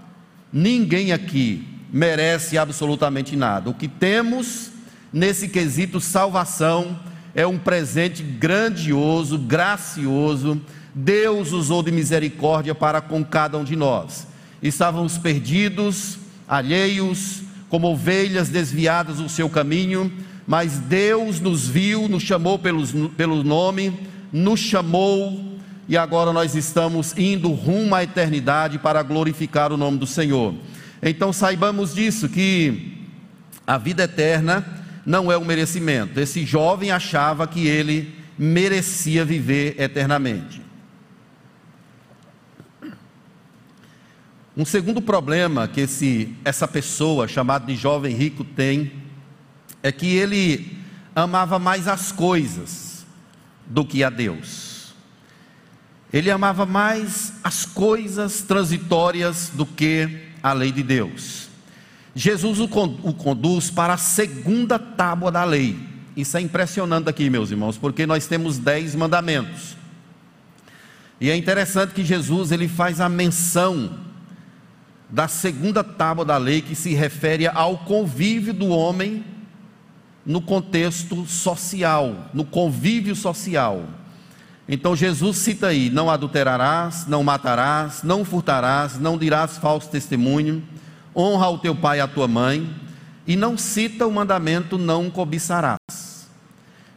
Ninguém 0.52 1.12
aqui 1.12 1.66
merece 1.92 2.58
absolutamente 2.58 3.36
nada. 3.36 3.70
O 3.70 3.74
que 3.74 3.88
temos 3.88 4.72
nesse 5.12 5.48
quesito 5.48 6.00
salvação, 6.00 6.98
é 7.34 7.46
um 7.46 7.58
presente 7.58 8.22
grandioso, 8.22 9.38
gracioso. 9.38 10.60
Deus 10.94 11.52
usou 11.52 11.82
de 11.82 11.90
misericórdia 11.90 12.74
para 12.74 13.00
com 13.00 13.24
cada 13.24 13.56
um 13.58 13.64
de 13.64 13.76
nós. 13.76 14.26
Estávamos 14.62 15.18
perdidos, 15.18 16.18
alheios, 16.46 17.42
como 17.68 17.88
ovelhas 17.88 18.48
desviadas 18.48 19.16
do 19.16 19.28
seu 19.28 19.48
caminho, 19.48 20.12
mas 20.46 20.78
Deus 20.78 21.40
nos 21.40 21.66
viu, 21.66 22.08
nos 22.08 22.22
chamou 22.22 22.58
pelos, 22.58 22.92
pelo 23.16 23.42
nome, 23.42 23.92
nos 24.32 24.60
chamou 24.60 25.56
e 25.88 25.96
agora 25.96 26.32
nós 26.32 26.54
estamos 26.54 27.16
indo 27.16 27.50
rumo 27.50 27.94
à 27.94 28.02
eternidade 28.02 28.78
para 28.78 29.02
glorificar 29.02 29.72
o 29.72 29.76
nome 29.76 29.98
do 29.98 30.06
Senhor. 30.06 30.54
Então 31.02 31.32
saibamos 31.32 31.94
disso, 31.94 32.28
que 32.28 33.04
a 33.66 33.78
vida 33.78 34.04
eterna 34.04 34.64
não 35.04 35.30
é 35.30 35.38
um 35.38 35.44
merecimento. 35.44 36.18
Esse 36.18 36.44
jovem 36.44 36.90
achava 36.90 37.46
que 37.46 37.66
ele 37.66 38.14
merecia 38.38 39.24
viver 39.24 39.80
eternamente. 39.80 40.60
Um 44.56 44.64
segundo 44.64 45.02
problema 45.02 45.68
que 45.68 45.82
esse, 45.82 46.34
essa 46.44 46.66
pessoa 46.66 47.28
chamada 47.28 47.66
de 47.66 47.76
jovem 47.76 48.14
rico 48.14 48.42
tem 48.42 48.90
é 49.86 49.92
que 49.92 50.16
ele 50.16 50.76
amava 51.14 51.60
mais 51.60 51.86
as 51.86 52.10
coisas 52.10 53.06
do 53.64 53.84
que 53.84 54.02
a 54.02 54.10
Deus. 54.10 54.94
Ele 56.12 56.28
amava 56.28 56.66
mais 56.66 57.34
as 57.44 57.64
coisas 57.64 58.42
transitórias 58.42 59.52
do 59.54 59.64
que 59.64 60.24
a 60.42 60.52
lei 60.52 60.72
de 60.72 60.82
Deus. 60.82 61.48
Jesus 62.16 62.58
o 62.58 62.66
conduz 62.66 63.70
para 63.70 63.94
a 63.94 63.96
segunda 63.96 64.76
tábua 64.76 65.30
da 65.30 65.44
lei. 65.44 65.78
Isso 66.16 66.36
é 66.36 66.40
impressionante 66.40 67.08
aqui, 67.08 67.30
meus 67.30 67.52
irmãos, 67.52 67.78
porque 67.78 68.06
nós 68.06 68.26
temos 68.26 68.58
dez 68.58 68.92
mandamentos. 68.92 69.76
E 71.20 71.30
é 71.30 71.36
interessante 71.36 71.94
que 71.94 72.04
Jesus 72.04 72.50
ele 72.50 72.66
faz 72.66 73.00
a 73.00 73.08
menção 73.08 74.00
da 75.08 75.28
segunda 75.28 75.84
tábua 75.84 76.24
da 76.24 76.36
lei 76.36 76.60
que 76.60 76.74
se 76.74 76.92
refere 76.92 77.46
ao 77.46 77.78
convívio 77.78 78.52
do 78.52 78.66
homem 78.66 79.35
no 80.26 80.40
contexto 80.40 81.24
social, 81.24 82.28
no 82.34 82.44
convívio 82.44 83.14
social. 83.14 83.84
Então 84.68 84.96
Jesus 84.96 85.36
cita 85.38 85.68
aí: 85.68 85.88
não 85.88 86.10
adulterarás, 86.10 87.06
não 87.06 87.22
matarás, 87.22 88.02
não 88.02 88.24
furtarás, 88.24 88.98
não 88.98 89.16
dirás 89.16 89.56
falso 89.56 89.88
testemunho 89.88 90.62
honra 91.16 91.48
o 91.48 91.58
teu 91.58 91.74
pai 91.74 91.98
e 91.98 92.00
a 92.02 92.06
tua 92.06 92.28
mãe, 92.28 92.70
e 93.26 93.34
não 93.34 93.56
cita 93.56 94.06
o 94.06 94.12
mandamento 94.12 94.76
não 94.76 95.10
cobiçarás. 95.10 95.78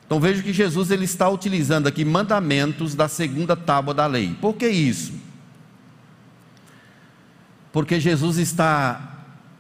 Então 0.06 0.20
veja 0.20 0.44
que 0.44 0.52
Jesus 0.52 0.92
ele 0.92 1.06
está 1.06 1.30
utilizando 1.30 1.88
aqui 1.88 2.04
mandamentos 2.04 2.94
da 2.96 3.08
segunda 3.08 3.56
tábua 3.56 3.94
da 3.94 4.06
lei. 4.06 4.36
Por 4.42 4.56
que 4.56 4.68
isso? 4.68 5.14
Porque 7.72 8.00
Jesus 8.00 8.38
está 8.38 9.19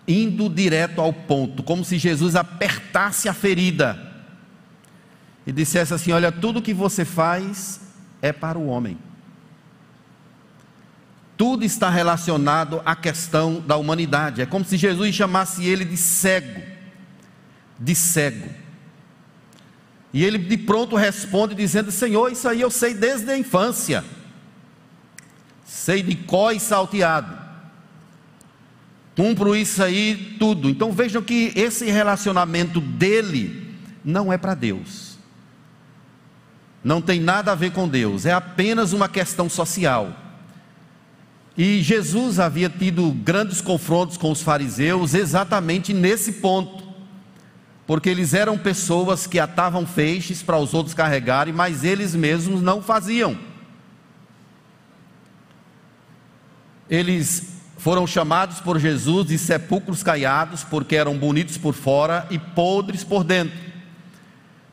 indo 0.10 0.50
direto 0.50 1.00
ao 1.00 1.14
ponto, 1.14 1.64
como 1.64 1.86
se 1.86 1.98
Jesus 1.98 2.36
apertasse 2.36 3.30
a 3.30 3.34
ferida 3.34 3.98
e 5.46 5.52
dissesse 5.52 5.94
assim: 5.94 6.12
Olha, 6.12 6.32
tudo 6.32 6.62
que 6.62 6.74
você 6.74 7.06
faz 7.06 7.80
é 8.22 8.34
para 8.34 8.58
o 8.58 8.68
homem 8.68 8.98
tudo 11.40 11.64
está 11.64 11.90
relacionado 11.90 12.82
à 12.84 12.98
questão 12.98 13.62
da 13.62 13.78
humanidade. 13.78 14.42
É 14.42 14.46
como 14.46 14.66
se 14.66 14.76
Jesus 14.76 15.16
chamasse 15.16 15.66
ele 15.66 15.86
de 15.86 15.96
cego, 15.96 16.62
de 17.80 17.96
cego. 17.96 18.50
E 20.12 20.22
ele 20.22 20.38
de 20.38 20.58
pronto 20.58 20.98
responde 20.98 21.56
dizendo: 21.56 21.94
Senhor, 21.94 22.30
isso 22.30 22.46
aí 22.46 22.60
eu 22.60 22.70
sei 22.70 22.94
desde 22.94 23.32
a 23.32 23.38
infância, 23.38 24.04
sei 25.64 26.04
de 26.04 26.14
có 26.14 26.52
e 26.52 26.60
salteado, 26.60 27.34
cumpro 29.20 29.54
isso 29.54 29.84
aí 29.84 30.38
tudo. 30.40 30.70
Então 30.70 30.94
vejam 30.94 31.22
que 31.22 31.52
esse 31.54 31.92
relacionamento 31.92 32.80
dele 32.80 33.76
não 34.02 34.32
é 34.32 34.38
para 34.38 34.56
Deus, 34.56 35.18
não 36.82 37.02
tem 37.02 37.20
nada 37.20 37.52
a 37.52 37.56
ver 37.56 37.74
com 37.74 37.86
Deus, 37.86 38.26
é 38.26 38.32
apenas 38.32 38.94
uma 38.94 39.10
questão 39.10 39.50
social. 39.50 40.16
E 41.58 41.82
Jesus 41.82 42.40
havia 42.40 42.70
tido 42.70 43.12
grandes 43.12 43.60
confrontos 43.60 44.16
com 44.16 44.32
os 44.32 44.42
fariseus 44.42 45.14
exatamente 45.14 45.94
nesse 45.94 46.32
ponto, 46.34 46.88
porque 47.86 48.08
eles 48.08 48.34
eram 48.34 48.58
pessoas 48.58 49.28
que 49.28 49.38
atavam 49.38 49.86
feixes 49.86 50.42
para 50.42 50.58
os 50.58 50.74
outros 50.74 50.96
carregarem, 50.96 51.54
mas 51.54 51.84
eles 51.84 52.16
mesmos 52.16 52.62
não 52.62 52.82
faziam. 52.82 53.38
Eles 56.90 57.59
foram 57.80 58.06
chamados 58.06 58.60
por 58.60 58.80
Jesus 58.80 59.28
de 59.28 59.38
sepulcros 59.40 60.04
caiados, 60.04 60.64
porque 60.64 60.96
eram 60.96 61.18
bonitos 61.18 61.58
por 61.58 61.74
fora 61.74 62.28
e 62.30 62.38
podres 62.38 63.04
por 63.04 63.24
dentro. 63.24 63.58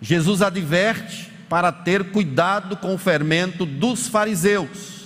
Jesus 0.00 0.42
adverte 0.42 1.32
para 1.48 1.72
ter 1.72 2.10
cuidado 2.10 2.76
com 2.76 2.94
o 2.94 2.98
fermento 2.98 3.64
dos 3.64 4.08
fariseus 4.08 4.96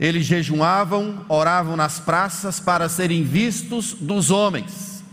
eles 0.00 0.24
jejuavam, 0.24 1.26
oravam 1.28 1.76
nas 1.76 2.00
praças 2.00 2.58
para 2.58 2.88
serem 2.88 3.22
vistos 3.22 3.92
dos 3.92 4.30
homens. 4.30 5.04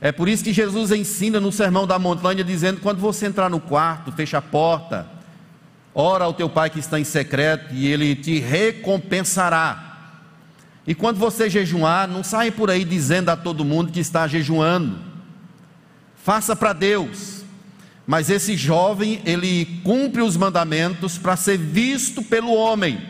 É 0.00 0.12
por 0.12 0.28
isso 0.28 0.44
que 0.44 0.52
Jesus 0.52 0.92
ensina 0.92 1.40
no 1.40 1.50
Sermão 1.50 1.88
da 1.88 1.98
Montanha, 1.98 2.44
dizendo: 2.44 2.80
quando 2.80 3.00
você 3.00 3.26
entrar 3.26 3.50
no 3.50 3.58
quarto, 3.58 4.12
fecha 4.12 4.38
a 4.38 4.42
porta, 4.42 5.08
ora 5.92 6.24
ao 6.24 6.32
teu 6.32 6.48
pai 6.48 6.70
que 6.70 6.78
está 6.78 7.00
em 7.00 7.04
secreto 7.04 7.74
e 7.74 7.88
ele 7.88 8.14
te 8.14 8.38
recompensará. 8.38 9.85
E 10.86 10.94
quando 10.94 11.18
você 11.18 11.50
jejuar, 11.50 12.06
não 12.06 12.22
saia 12.22 12.52
por 12.52 12.70
aí 12.70 12.84
dizendo 12.84 13.30
a 13.30 13.36
todo 13.36 13.64
mundo 13.64 13.92
que 13.92 14.00
está 14.00 14.28
jejuando. 14.28 14.98
Faça 16.22 16.54
para 16.54 16.72
Deus. 16.72 17.44
Mas 18.06 18.30
esse 18.30 18.56
jovem, 18.56 19.20
ele 19.24 19.80
cumpre 19.82 20.22
os 20.22 20.36
mandamentos 20.36 21.18
para 21.18 21.36
ser 21.36 21.58
visto 21.58 22.22
pelo 22.22 22.54
homem. 22.54 23.00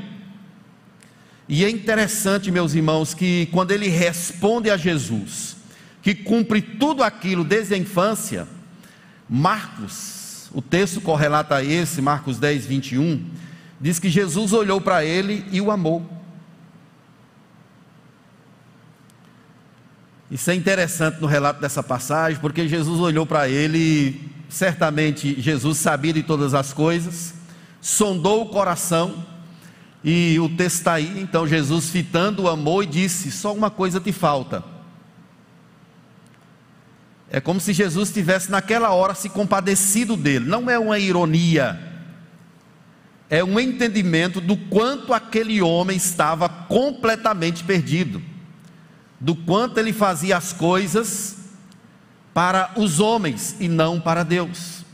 E 1.49 1.65
é 1.65 1.71
interessante, 1.71 2.51
meus 2.51 2.75
irmãos, 2.75 3.13
que 3.13 3.47
quando 3.53 3.73
ele 3.73 3.89
responde 3.89 4.71
a 4.71 4.77
Jesus, 4.77 5.57
que 6.01 6.15
cumpre 6.15 6.63
tudo 6.63 7.03
aquilo 7.03 7.45
desde 7.45 7.75
a 7.75 7.79
infância, 7.79 8.49
Marcos, 9.29 10.49
o 10.53 10.63
texto 10.63 11.01
correlata 11.01 11.57
a 11.57 11.65
esse, 11.65 12.01
Marcos 12.01 12.39
10, 12.39 12.65
21, 12.65 13.23
diz 13.81 13.99
que 13.99 14.09
Jesus 14.09 14.53
olhou 14.55 14.81
para 14.81 15.05
ele 15.05 15.45
e 15.53 15.61
o 15.61 15.71
amou. 15.71 16.16
Isso 20.31 20.51
é 20.51 20.55
interessante 20.55 21.21
no 21.21 21.27
relato 21.27 21.61
dessa 21.61 21.83
passagem, 21.83 22.41
porque 22.41 22.69
Jesus 22.69 23.01
olhou 23.01 23.25
para 23.25 23.49
ele, 23.49 24.21
certamente 24.49 25.41
Jesus 25.41 25.79
sabia 25.79 26.13
de 26.13 26.23
todas 26.23 26.53
as 26.53 26.73
coisas, 26.73 27.35
sondou 27.81 28.43
o 28.43 28.49
coração, 28.49 29.25
e 30.03 30.39
o 30.39 30.49
texto 30.49 30.77
está 30.79 30.95
aí, 30.95 31.21
então 31.21 31.47
Jesus 31.47 31.91
fitando 31.91 32.45
o 32.45 32.49
amor 32.49 32.85
e 32.85 32.87
disse: 32.87 33.31
Só 33.31 33.53
uma 33.53 33.71
coisa 33.71 34.01
te 34.01 34.13
falta. 34.13 34.63
É 37.29 37.41
como 37.41 37.61
se 37.61 37.73
Jesus 37.73 38.13
tivesse 38.13 38.51
naquela 38.51 38.91
hora 38.93 39.15
se 39.15 39.29
compadecido 39.29 40.17
dele, 40.17 40.45
não 40.47 40.71
é 40.71 40.79
uma 40.79 40.99
ironia. 40.99 41.79
é 43.29 43.43
um 43.43 43.59
entendimento 43.59 44.41
do 44.41 44.57
quanto 44.57 45.13
aquele 45.13 45.61
homem 45.61 45.97
estava 45.97 46.49
completamente 46.49 47.65
perdido, 47.65 48.23
do 49.21 49.35
quanto 49.35 49.79
ele 49.79 49.93
fazia 49.93 50.37
as 50.37 50.53
coisas 50.53 51.37
para 52.35 52.71
os 52.77 53.01
homens 53.01 53.57
e 53.59 53.69
não 53.69 54.01
para 54.01 54.23
Deus. 54.23 54.85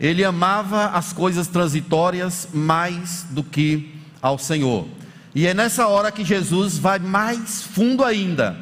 Ele 0.00 0.24
amava 0.24 0.86
as 0.86 1.12
coisas 1.12 1.46
transitórias 1.46 2.48
mais 2.52 3.26
do 3.30 3.42
que 3.42 3.94
ao 4.20 4.38
Senhor. 4.38 4.86
E 5.34 5.46
é 5.46 5.54
nessa 5.54 5.86
hora 5.86 6.10
que 6.10 6.24
Jesus 6.24 6.78
vai 6.78 6.98
mais 6.98 7.62
fundo 7.62 8.04
ainda. 8.04 8.56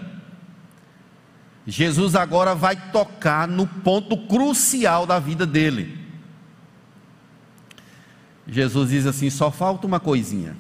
Jesus 1.67 2.15
agora 2.15 2.55
vai 2.55 2.77
tocar 2.91 3.49
no 3.49 3.67
ponto 3.67 4.17
crucial 4.27 5.07
da 5.07 5.19
vida 5.19 5.45
dele. 5.45 5.99
Jesus 8.47 8.91
diz 8.91 9.07
assim: 9.07 9.29
só 9.29 9.51
falta 9.51 9.87
uma 9.87 9.99
coisinha. 9.99 10.57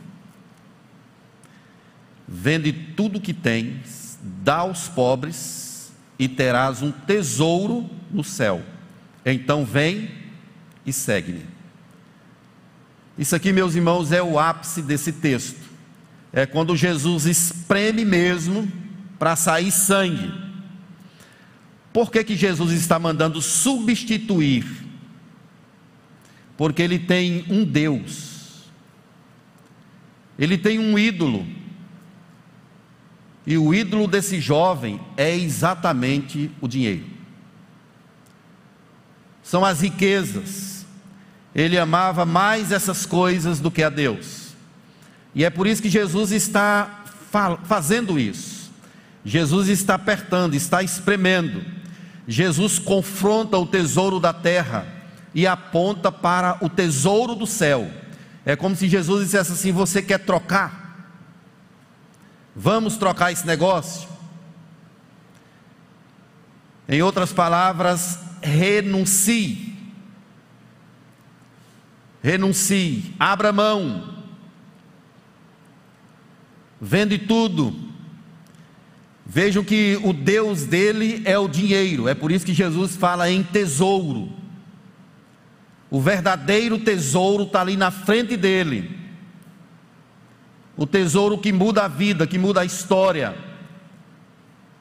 Vende 2.26 2.72
tudo 2.72 3.20
que 3.20 3.32
tens, 3.32 4.05
dá 4.26 4.56
aos 4.56 4.88
pobres 4.88 5.92
e 6.18 6.28
terás 6.28 6.82
um 6.82 6.90
tesouro 6.90 7.88
no 8.10 8.24
céu. 8.24 8.62
Então 9.24 9.64
vem 9.64 10.10
e 10.84 10.92
segue-me. 10.92 11.44
Isso 13.18 13.34
aqui, 13.34 13.52
meus 13.52 13.74
irmãos, 13.74 14.12
é 14.12 14.22
o 14.22 14.38
ápice 14.38 14.82
desse 14.82 15.12
texto. 15.12 15.60
É 16.32 16.44
quando 16.44 16.76
Jesus 16.76 17.24
espreme 17.24 18.04
mesmo 18.04 18.70
para 19.18 19.36
sair 19.36 19.70
sangue. 19.70 20.32
Por 21.92 22.10
que, 22.10 22.22
que 22.22 22.36
Jesus 22.36 22.72
está 22.72 22.98
mandando 22.98 23.40
substituir 23.40 24.86
porque 26.56 26.80
ele 26.82 26.98
tem 26.98 27.44
um 27.50 27.64
Deus, 27.64 28.64
ele 30.38 30.56
tem 30.56 30.78
um 30.78 30.98
ídolo, 30.98 31.46
e 33.46 33.56
o 33.56 33.72
ídolo 33.72 34.06
desse 34.06 34.40
jovem 34.40 35.00
é 35.16 35.34
exatamente 35.36 36.50
o 36.60 36.66
dinheiro, 36.66 37.04
são 39.42 39.64
as 39.64 39.80
riquezas, 39.80 40.84
ele 41.54 41.78
amava 41.78 42.26
mais 42.26 42.72
essas 42.72 43.06
coisas 43.06 43.60
do 43.60 43.70
que 43.70 43.82
a 43.82 43.88
Deus, 43.88 44.54
e 45.34 45.44
é 45.44 45.50
por 45.50 45.66
isso 45.66 45.82
que 45.82 45.88
Jesus 45.88 46.32
está 46.32 47.04
fazendo 47.64 48.18
isso, 48.18 48.70
Jesus 49.24 49.68
está 49.68 49.94
apertando, 49.94 50.54
está 50.54 50.82
espremendo, 50.82 51.64
Jesus 52.26 52.78
confronta 52.78 53.56
o 53.56 53.66
tesouro 53.66 54.18
da 54.18 54.32
terra, 54.32 54.96
e 55.36 55.46
aponta 55.46 56.10
para 56.10 56.56
o 56.62 56.68
tesouro 56.70 57.34
do 57.34 57.46
céu. 57.46 57.90
É 58.42 58.56
como 58.56 58.74
se 58.74 58.88
Jesus 58.88 59.26
dissesse 59.26 59.52
assim: 59.52 59.70
Você 59.70 60.00
quer 60.00 60.20
trocar? 60.20 60.85
Vamos 62.58 62.96
trocar 62.96 63.30
esse 63.30 63.46
negócio? 63.46 64.08
Em 66.88 67.02
outras 67.02 67.30
palavras, 67.30 68.18
renuncie. 68.40 69.76
Renuncie, 72.22 73.14
abra 73.18 73.52
mão. 73.52 74.16
Vende 76.80 77.18
tudo. 77.18 77.76
Vejam 79.26 79.62
que 79.62 80.00
o 80.02 80.14
Deus 80.14 80.64
dele 80.64 81.20
é 81.26 81.38
o 81.38 81.48
dinheiro, 81.48 82.08
é 82.08 82.14
por 82.14 82.32
isso 82.32 82.46
que 82.46 82.54
Jesus 82.54 82.96
fala 82.96 83.30
em 83.30 83.42
tesouro. 83.42 84.32
O 85.90 86.00
verdadeiro 86.00 86.78
tesouro 86.78 87.42
está 87.42 87.60
ali 87.60 87.76
na 87.76 87.90
frente 87.90 88.36
dele. 88.36 89.05
O 90.76 90.86
tesouro 90.86 91.38
que 91.38 91.52
muda 91.52 91.84
a 91.84 91.88
vida, 91.88 92.26
que 92.26 92.38
muda 92.38 92.60
a 92.60 92.64
história. 92.64 93.36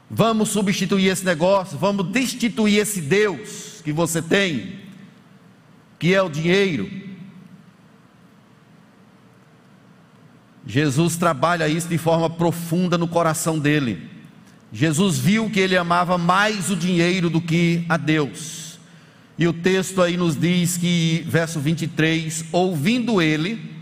Vamos 0.10 0.50
substituir 0.50 1.08
esse 1.08 1.26
negócio, 1.26 1.78
vamos 1.78 2.08
destituir 2.10 2.80
esse 2.80 3.02
Deus 3.02 3.82
que 3.84 3.92
você 3.92 4.22
tem, 4.22 4.80
que 5.98 6.14
é 6.14 6.22
o 6.22 6.30
dinheiro. 6.30 6.90
Jesus 10.66 11.16
trabalha 11.16 11.68
isso 11.68 11.88
de 11.88 11.98
forma 11.98 12.30
profunda 12.30 12.98
no 12.98 13.08
coração 13.08 13.60
dele. 13.60 14.10
Jesus 14.72 15.18
viu 15.18 15.50
que 15.50 15.60
ele 15.60 15.78
amava 15.78 16.18
mais 16.18 16.70
o 16.70 16.76
dinheiro 16.76 17.30
do 17.30 17.40
que 17.40 17.86
a 17.88 17.98
Deus. 17.98 18.80
E 19.38 19.48
o 19.48 19.54
texto 19.54 20.02
aí 20.02 20.18
nos 20.18 20.36
diz 20.36 20.78
que, 20.78 21.24
verso 21.28 21.60
23, 21.60 22.46
ouvindo 22.52 23.22
ele 23.22 23.75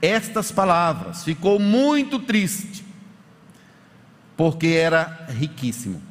estas 0.00 0.52
palavras, 0.52 1.24
ficou 1.24 1.58
muito 1.58 2.18
triste, 2.18 2.84
porque 4.36 4.68
era 4.68 5.26
riquíssimo. 5.28 6.02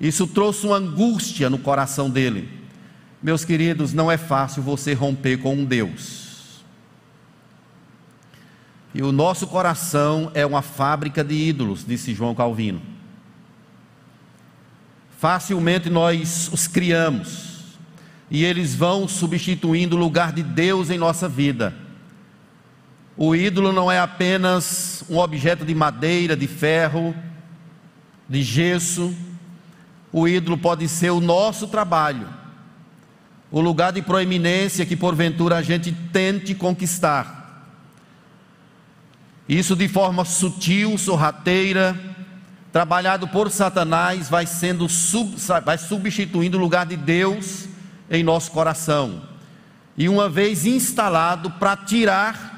Isso 0.00 0.26
trouxe 0.26 0.66
uma 0.66 0.76
angústia 0.76 1.50
no 1.50 1.58
coração 1.58 2.08
dele. 2.08 2.48
Meus 3.22 3.44
queridos, 3.44 3.92
não 3.92 4.10
é 4.10 4.16
fácil 4.16 4.62
você 4.62 4.92
romper 4.94 5.38
com 5.38 5.54
um 5.54 5.64
Deus. 5.64 6.62
E 8.94 9.02
o 9.02 9.12
nosso 9.12 9.46
coração 9.46 10.30
é 10.34 10.46
uma 10.46 10.62
fábrica 10.62 11.22
de 11.22 11.34
ídolos, 11.34 11.84
disse 11.84 12.14
João 12.14 12.34
Calvino 12.34 12.98
facilmente 15.18 15.90
nós 15.90 16.48
os 16.52 16.68
criamos 16.68 17.47
e 18.30 18.44
eles 18.44 18.74
vão 18.74 19.08
substituindo 19.08 19.96
o 19.96 19.98
lugar 19.98 20.32
de 20.32 20.42
Deus 20.42 20.90
em 20.90 20.98
nossa 20.98 21.28
vida. 21.28 21.74
O 23.16 23.34
ídolo 23.34 23.72
não 23.72 23.90
é 23.90 23.98
apenas 23.98 25.02
um 25.08 25.18
objeto 25.18 25.64
de 25.64 25.74
madeira, 25.74 26.36
de 26.36 26.46
ferro, 26.46 27.14
de 28.28 28.42
gesso. 28.42 29.14
O 30.12 30.28
ídolo 30.28 30.58
pode 30.58 30.88
ser 30.88 31.10
o 31.10 31.20
nosso 31.20 31.68
trabalho, 31.68 32.28
o 33.50 33.60
lugar 33.60 33.92
de 33.92 34.02
proeminência 34.02 34.86
que 34.86 34.96
porventura 34.96 35.56
a 35.56 35.62
gente 35.62 35.90
tente 36.12 36.54
conquistar. 36.54 37.36
Isso 39.48 39.74
de 39.74 39.88
forma 39.88 40.26
sutil, 40.26 40.98
sorrateira, 40.98 41.98
trabalhado 42.70 43.26
por 43.26 43.50
Satanás, 43.50 44.28
vai 44.28 44.44
sendo 44.44 44.86
vai 45.64 45.78
substituindo 45.78 46.58
o 46.58 46.60
lugar 46.60 46.84
de 46.84 46.96
Deus 46.96 47.68
em 48.10 48.22
nosso 48.22 48.50
coração. 48.50 49.22
E 49.96 50.08
uma 50.08 50.28
vez 50.28 50.64
instalado 50.64 51.50
para 51.52 51.76
tirar 51.76 52.56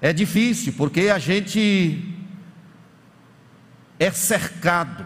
é 0.00 0.12
difícil, 0.12 0.74
porque 0.76 1.08
a 1.08 1.18
gente 1.18 2.14
é 3.98 4.10
cercado, 4.10 5.04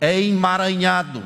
é 0.00 0.20
emaranhado, 0.20 1.22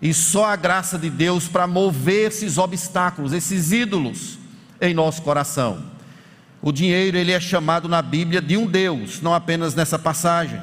e 0.00 0.14
só 0.14 0.46
a 0.46 0.56
graça 0.56 0.98
de 0.98 1.10
Deus 1.10 1.46
para 1.46 1.66
mover 1.66 2.28
esses 2.28 2.56
obstáculos, 2.56 3.34
esses 3.34 3.70
ídolos 3.70 4.38
em 4.80 4.94
nosso 4.94 5.20
coração. 5.20 5.84
O 6.62 6.72
dinheiro 6.72 7.18
ele 7.18 7.32
é 7.32 7.40
chamado 7.40 7.88
na 7.88 8.00
Bíblia 8.00 8.40
de 8.40 8.56
um 8.56 8.66
Deus, 8.66 9.20
não 9.20 9.34
apenas 9.34 9.74
nessa 9.74 9.98
passagem 9.98 10.60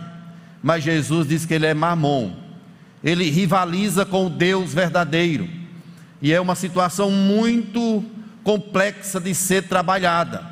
mas 0.61 0.83
Jesus 0.83 1.27
diz 1.27 1.45
que 1.45 1.53
ele 1.53 1.65
é 1.65 1.73
mamon. 1.73 2.33
Ele 3.03 3.29
rivaliza 3.29 4.05
com 4.05 4.25
o 4.25 4.29
Deus 4.29 4.73
verdadeiro. 4.73 5.47
E 6.21 6.33
é 6.33 6.41
uma 6.41 6.55
situação 6.55 7.11
muito 7.11 8.03
complexa 8.43 9.19
de 9.19 9.35
ser 9.35 9.67
trabalhada. 9.67 10.45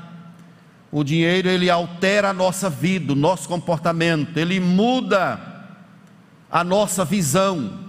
O 0.92 1.04
dinheiro 1.04 1.50
ele 1.50 1.70
altera 1.70 2.30
a 2.30 2.34
nossa 2.34 2.70
vida, 2.70 3.14
o 3.14 3.16
nosso 3.16 3.48
comportamento, 3.48 4.38
ele 4.38 4.60
muda 4.60 5.40
a 6.50 6.64
nossa 6.64 7.04
visão, 7.04 7.80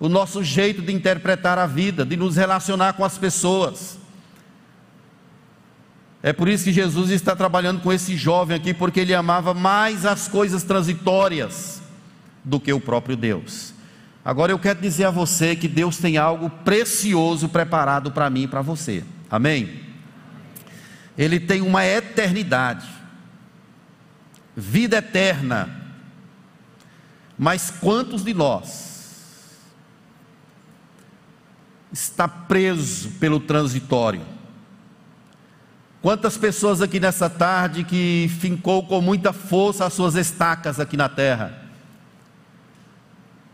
o 0.00 0.08
nosso 0.08 0.42
jeito 0.42 0.82
de 0.82 0.92
interpretar 0.92 1.58
a 1.58 1.66
vida, 1.66 2.04
de 2.04 2.16
nos 2.16 2.36
relacionar 2.36 2.94
com 2.94 3.04
as 3.04 3.16
pessoas. 3.16 3.98
É 6.22 6.32
por 6.32 6.48
isso 6.48 6.64
que 6.64 6.72
Jesus 6.72 7.10
está 7.10 7.36
trabalhando 7.36 7.80
com 7.80 7.92
esse 7.92 8.16
jovem 8.16 8.56
aqui, 8.56 8.74
porque 8.74 8.98
ele 8.98 9.14
amava 9.14 9.54
mais 9.54 10.04
as 10.04 10.26
coisas 10.26 10.64
transitórias 10.64 11.80
do 12.42 12.58
que 12.58 12.72
o 12.72 12.80
próprio 12.80 13.16
Deus. 13.16 13.75
Agora 14.26 14.50
eu 14.50 14.58
quero 14.58 14.80
dizer 14.80 15.04
a 15.04 15.10
você 15.12 15.54
que 15.54 15.68
Deus 15.68 15.98
tem 15.98 16.16
algo 16.16 16.50
precioso 16.50 17.48
preparado 17.48 18.10
para 18.10 18.28
mim 18.28 18.42
e 18.42 18.48
para 18.48 18.60
você. 18.60 19.04
Amém? 19.30 19.84
Ele 21.16 21.38
tem 21.38 21.62
uma 21.62 21.86
eternidade, 21.86 22.88
vida 24.56 24.96
eterna. 24.96 25.70
Mas 27.38 27.70
quantos 27.70 28.24
de 28.24 28.34
nós 28.34 29.60
está 31.92 32.26
preso 32.26 33.10
pelo 33.20 33.38
transitório? 33.38 34.22
Quantas 36.02 36.36
pessoas 36.36 36.82
aqui 36.82 36.98
nessa 36.98 37.30
tarde 37.30 37.84
que 37.84 38.28
fincou 38.40 38.84
com 38.88 39.00
muita 39.00 39.32
força 39.32 39.86
as 39.86 39.92
suas 39.92 40.16
estacas 40.16 40.80
aqui 40.80 40.96
na 40.96 41.08
terra? 41.08 41.65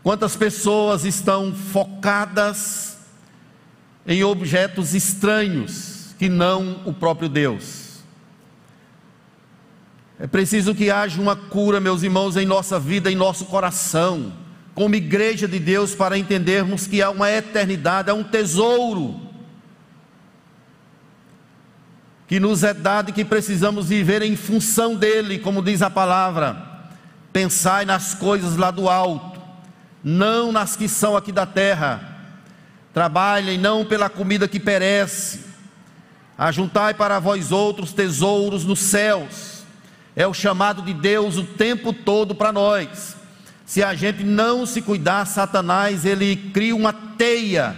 Quantas 0.03 0.35
pessoas 0.35 1.05
estão 1.05 1.55
focadas 1.55 2.97
em 4.05 4.23
objetos 4.23 4.93
estranhos, 4.93 6.13
que 6.19 6.27
não 6.27 6.81
o 6.85 6.93
próprio 6.93 7.29
Deus. 7.29 8.01
É 10.19 10.27
preciso 10.27 10.75
que 10.75 10.91
haja 10.91 11.21
uma 11.21 11.35
cura, 11.35 11.79
meus 11.79 12.03
irmãos, 12.03 12.37
em 12.37 12.45
nossa 12.45 12.79
vida, 12.79 13.11
em 13.11 13.15
nosso 13.15 13.45
coração, 13.45 14.33
como 14.75 14.95
igreja 14.95 15.47
de 15.47 15.59
Deus, 15.59 15.95
para 15.95 16.17
entendermos 16.17 16.85
que 16.85 17.01
há 17.01 17.09
uma 17.09 17.31
eternidade, 17.31 18.09
há 18.09 18.13
um 18.13 18.23
tesouro 18.23 19.21
que 22.27 22.39
nos 22.39 22.63
é 22.63 22.73
dado 22.73 23.09
e 23.09 23.13
que 23.13 23.25
precisamos 23.25 23.89
viver 23.89 24.21
em 24.21 24.35
função 24.35 24.95
dele, 24.95 25.39
como 25.39 25.61
diz 25.61 25.81
a 25.81 25.89
palavra. 25.89 26.71
Pensai 27.31 27.85
nas 27.85 28.13
coisas 28.13 28.55
lá 28.55 28.71
do 28.71 28.89
alto, 28.89 29.32
não 30.03 30.51
nas 30.51 30.75
que 30.75 30.87
são 30.87 31.15
aqui 31.15 31.31
da 31.31 31.45
terra. 31.45 32.09
Trabalhem 32.93 33.57
não 33.57 33.85
pela 33.85 34.09
comida 34.09 34.47
que 34.47 34.59
perece, 34.59 35.45
ajuntai 36.37 36.93
para 36.93 37.19
vós 37.19 37.51
outros 37.51 37.93
tesouros 37.93 38.65
nos 38.65 38.79
céus. 38.79 39.63
É 40.15 40.27
o 40.27 40.33
chamado 40.33 40.81
de 40.81 40.93
Deus 40.93 41.37
o 41.37 41.43
tempo 41.43 41.91
todo 41.91 42.35
para 42.35 42.51
nós. 42.51 43.15
Se 43.65 43.81
a 43.81 43.95
gente 43.95 44.23
não 44.23 44.65
se 44.65 44.81
cuidar, 44.81 45.25
Satanás 45.25 46.05
ele 46.05 46.35
cria 46.35 46.75
uma 46.75 46.93
teia 46.93 47.75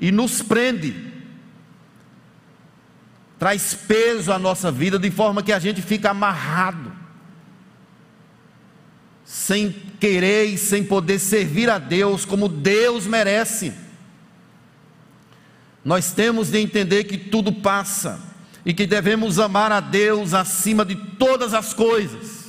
e 0.00 0.10
nos 0.10 0.42
prende 0.42 1.14
traz 3.44 3.74
peso 3.74 4.32
à 4.32 4.38
nossa 4.38 4.72
vida, 4.72 4.98
de 4.98 5.10
forma 5.10 5.42
que 5.42 5.52
a 5.52 5.58
gente 5.58 5.82
fica 5.82 6.10
amarrado, 6.10 6.90
sem 9.22 9.70
querer 10.04 10.44
e 10.44 10.58
sem 10.58 10.84
poder 10.84 11.18
servir 11.18 11.70
a 11.70 11.78
Deus 11.78 12.26
como 12.26 12.46
Deus 12.46 13.06
merece. 13.06 13.72
Nós 15.82 16.12
temos 16.12 16.50
de 16.50 16.58
entender 16.58 17.04
que 17.04 17.16
tudo 17.16 17.50
passa 17.50 18.20
e 18.66 18.74
que 18.74 18.86
devemos 18.86 19.38
amar 19.38 19.72
a 19.72 19.80
Deus 19.80 20.34
acima 20.34 20.84
de 20.84 20.94
todas 20.94 21.54
as 21.54 21.72
coisas. 21.72 22.44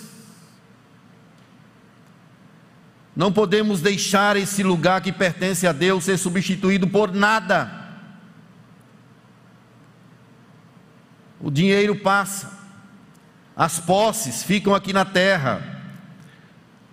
Não 3.15 3.31
podemos 3.31 3.79
deixar 3.79 4.35
esse 4.35 4.61
lugar 4.61 4.99
que 4.99 5.13
pertence 5.13 5.65
a 5.65 5.71
Deus 5.71 6.03
ser 6.03 6.17
substituído 6.17 6.85
por 6.85 7.13
nada. 7.13 7.71
O 11.39 11.49
dinheiro 11.49 11.95
passa, 11.95 12.51
as 13.55 13.79
posses 13.79 14.43
ficam 14.43 14.75
aqui 14.75 14.91
na 14.91 15.05
terra. 15.05 15.74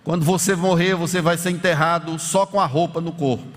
Quando 0.03 0.25
você 0.25 0.55
morrer, 0.55 0.95
você 0.95 1.21
vai 1.21 1.37
ser 1.37 1.51
enterrado 1.51 2.19
só 2.19 2.45
com 2.45 2.59
a 2.59 2.65
roupa 2.65 2.99
no 2.99 3.13
corpo. 3.13 3.47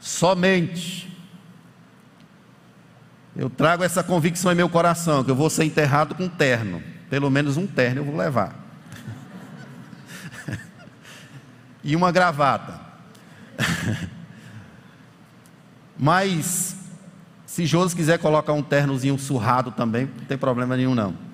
Somente. 0.00 1.08
Eu 3.36 3.48
trago 3.48 3.84
essa 3.84 4.02
convicção 4.02 4.50
em 4.50 4.56
meu 4.56 4.68
coração, 4.68 5.22
que 5.22 5.30
eu 5.30 5.36
vou 5.36 5.48
ser 5.48 5.64
enterrado 5.64 6.14
com 6.14 6.28
terno. 6.28 6.82
Pelo 7.08 7.30
menos 7.30 7.56
um 7.56 7.66
terno 7.66 8.00
eu 8.00 8.04
vou 8.04 8.16
levar. 8.16 8.56
e 11.84 11.94
uma 11.94 12.10
gravata. 12.10 12.80
Mas 15.96 16.76
se 17.46 17.64
Josi 17.64 17.94
quiser 17.94 18.18
colocar 18.18 18.52
um 18.52 18.62
ternozinho 18.62 19.18
surrado 19.18 19.70
também, 19.70 20.06
não 20.06 20.24
tem 20.24 20.36
problema 20.36 20.76
nenhum 20.76 20.94
não. 20.94 21.29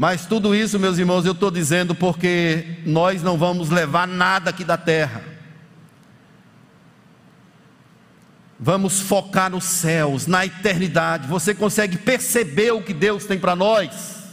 Mas 0.00 0.24
tudo 0.24 0.54
isso, 0.54 0.80
meus 0.80 0.96
irmãos, 0.96 1.26
eu 1.26 1.32
estou 1.32 1.50
dizendo 1.50 1.94
porque 1.94 2.78
nós 2.86 3.22
não 3.22 3.36
vamos 3.36 3.68
levar 3.68 4.08
nada 4.08 4.48
aqui 4.48 4.64
da 4.64 4.78
terra. 4.78 5.22
Vamos 8.58 9.00
focar 9.00 9.50
nos 9.50 9.64
céus, 9.64 10.26
na 10.26 10.46
eternidade. 10.46 11.28
Você 11.28 11.54
consegue 11.54 11.98
perceber 11.98 12.70
o 12.70 12.80
que 12.80 12.94
Deus 12.94 13.26
tem 13.26 13.38
para 13.38 13.54
nós? 13.54 14.24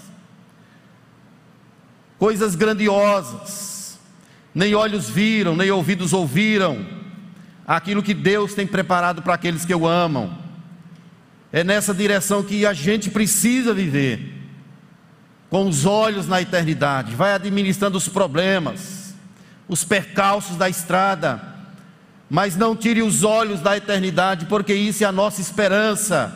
Coisas 2.17 2.55
grandiosas. 2.55 3.99
Nem 4.55 4.73
olhos 4.73 5.09
viram, 5.09 5.53
nem 5.53 5.69
ouvidos 5.69 6.13
ouviram. 6.13 6.87
Aquilo 7.67 8.01
que 8.01 8.13
Deus 8.13 8.53
tem 8.53 8.65
preparado 8.65 9.21
para 9.21 9.33
aqueles 9.33 9.65
que 9.65 9.75
o 9.75 9.85
amam. 9.85 10.37
É 11.51 11.61
nessa 11.61 11.93
direção 11.93 12.41
que 12.41 12.65
a 12.65 12.71
gente 12.71 13.09
precisa 13.09 13.73
viver, 13.73 14.36
com 15.49 15.67
os 15.67 15.85
olhos 15.85 16.27
na 16.27 16.41
eternidade. 16.41 17.15
Vai 17.15 17.33
administrando 17.33 17.97
os 17.97 18.07
problemas, 18.07 19.13
os 19.67 19.83
percalços 19.83 20.57
da 20.57 20.69
estrada, 20.69 21.41
mas 22.29 22.55
não 22.55 22.75
tire 22.75 23.01
os 23.01 23.23
olhos 23.23 23.61
da 23.61 23.77
eternidade, 23.77 24.45
porque 24.45 24.73
isso 24.73 25.03
é 25.03 25.07
a 25.07 25.11
nossa 25.11 25.39
esperança, 25.39 26.33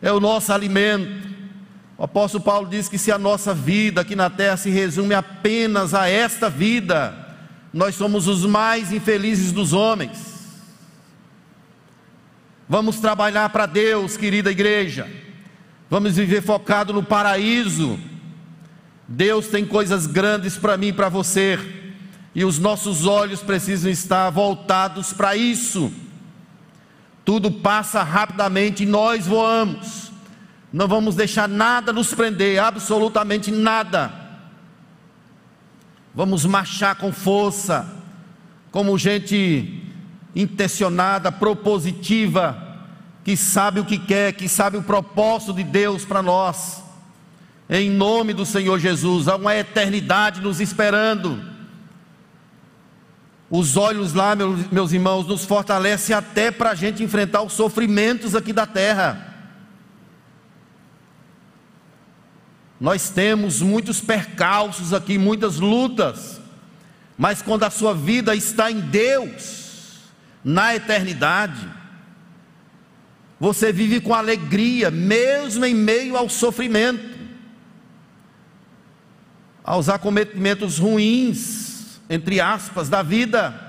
é 0.00 0.12
o 0.12 0.20
nosso 0.20 0.52
alimento. 0.52 1.28
O 1.98 2.04
apóstolo 2.04 2.42
Paulo 2.42 2.68
diz 2.68 2.88
que 2.88 2.96
se 2.96 3.12
a 3.12 3.18
nossa 3.18 3.52
vida 3.52 4.00
aqui 4.00 4.16
na 4.16 4.30
terra 4.30 4.56
se 4.56 4.70
resume 4.70 5.14
apenas 5.14 5.92
a 5.92 6.08
esta 6.08 6.48
vida, 6.48 7.14
nós 7.72 7.94
somos 7.94 8.26
os 8.26 8.46
mais 8.46 8.92
infelizes 8.92 9.52
dos 9.52 9.72
homens. 9.72 10.30
Vamos 12.68 13.00
trabalhar 13.00 13.50
para 13.50 13.66
Deus, 13.66 14.16
querida 14.16 14.50
igreja. 14.50 15.08
Vamos 15.90 16.14
viver 16.14 16.40
focado 16.40 16.92
no 16.92 17.02
paraíso. 17.02 17.98
Deus 19.08 19.48
tem 19.48 19.66
coisas 19.66 20.06
grandes 20.06 20.56
para 20.56 20.76
mim 20.76 20.86
e 20.86 20.92
para 20.92 21.08
você. 21.08 21.58
E 22.32 22.44
os 22.44 22.60
nossos 22.60 23.06
olhos 23.06 23.42
precisam 23.42 23.90
estar 23.90 24.30
voltados 24.30 25.12
para 25.12 25.34
isso. 25.34 25.92
Tudo 27.24 27.50
passa 27.50 28.04
rapidamente 28.04 28.84
e 28.84 28.86
nós 28.86 29.26
voamos. 29.26 30.12
Não 30.72 30.86
vamos 30.86 31.16
deixar 31.16 31.48
nada 31.48 31.92
nos 31.92 32.14
prender, 32.14 32.62
absolutamente 32.62 33.50
nada. 33.50 34.12
Vamos 36.14 36.44
marchar 36.44 36.94
com 36.94 37.12
força, 37.12 37.84
como 38.70 38.96
gente 38.96 39.82
intencionada, 40.36 41.32
propositiva, 41.32 42.69
que 43.24 43.36
sabe 43.36 43.80
o 43.80 43.84
que 43.84 43.98
quer, 43.98 44.32
que 44.32 44.48
sabe 44.48 44.76
o 44.76 44.82
propósito 44.82 45.52
de 45.52 45.64
Deus 45.64 46.04
para 46.04 46.22
nós. 46.22 46.82
Em 47.68 47.90
nome 47.90 48.32
do 48.32 48.44
Senhor 48.44 48.78
Jesus, 48.78 49.28
há 49.28 49.36
uma 49.36 49.54
eternidade 49.54 50.40
nos 50.40 50.60
esperando. 50.60 51.40
Os 53.50 53.76
olhos 53.76 54.14
lá, 54.14 54.34
meus 54.70 54.92
irmãos, 54.92 55.26
nos 55.26 55.44
fortalece 55.44 56.12
até 56.12 56.50
para 56.50 56.70
a 56.70 56.74
gente 56.74 57.02
enfrentar 57.02 57.42
os 57.42 57.52
sofrimentos 57.52 58.34
aqui 58.34 58.52
da 58.52 58.66
terra. 58.66 59.26
Nós 62.80 63.10
temos 63.10 63.60
muitos 63.60 64.00
percalços 64.00 64.94
aqui, 64.94 65.18
muitas 65.18 65.58
lutas, 65.58 66.40
mas 67.18 67.42
quando 67.42 67.64
a 67.64 67.70
sua 67.70 67.92
vida 67.92 68.34
está 68.34 68.70
em 68.70 68.80
Deus, 68.80 69.98
na 70.42 70.74
eternidade, 70.74 71.79
você 73.40 73.72
vive 73.72 74.02
com 74.02 74.14
alegria, 74.14 74.90
mesmo 74.90 75.64
em 75.64 75.74
meio 75.74 76.14
ao 76.14 76.28
sofrimento, 76.28 77.18
aos 79.64 79.88
acometimentos 79.88 80.78
ruins, 80.78 82.00
entre 82.10 82.38
aspas, 82.38 82.90
da 82.90 83.02
vida. 83.02 83.68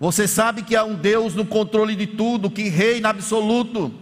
Você 0.00 0.26
sabe 0.26 0.62
que 0.62 0.74
há 0.74 0.84
um 0.84 0.94
Deus 0.94 1.34
no 1.34 1.44
controle 1.44 1.94
de 1.94 2.06
tudo, 2.06 2.50
que 2.50 2.70
reina 2.70 3.10
absoluto, 3.10 3.92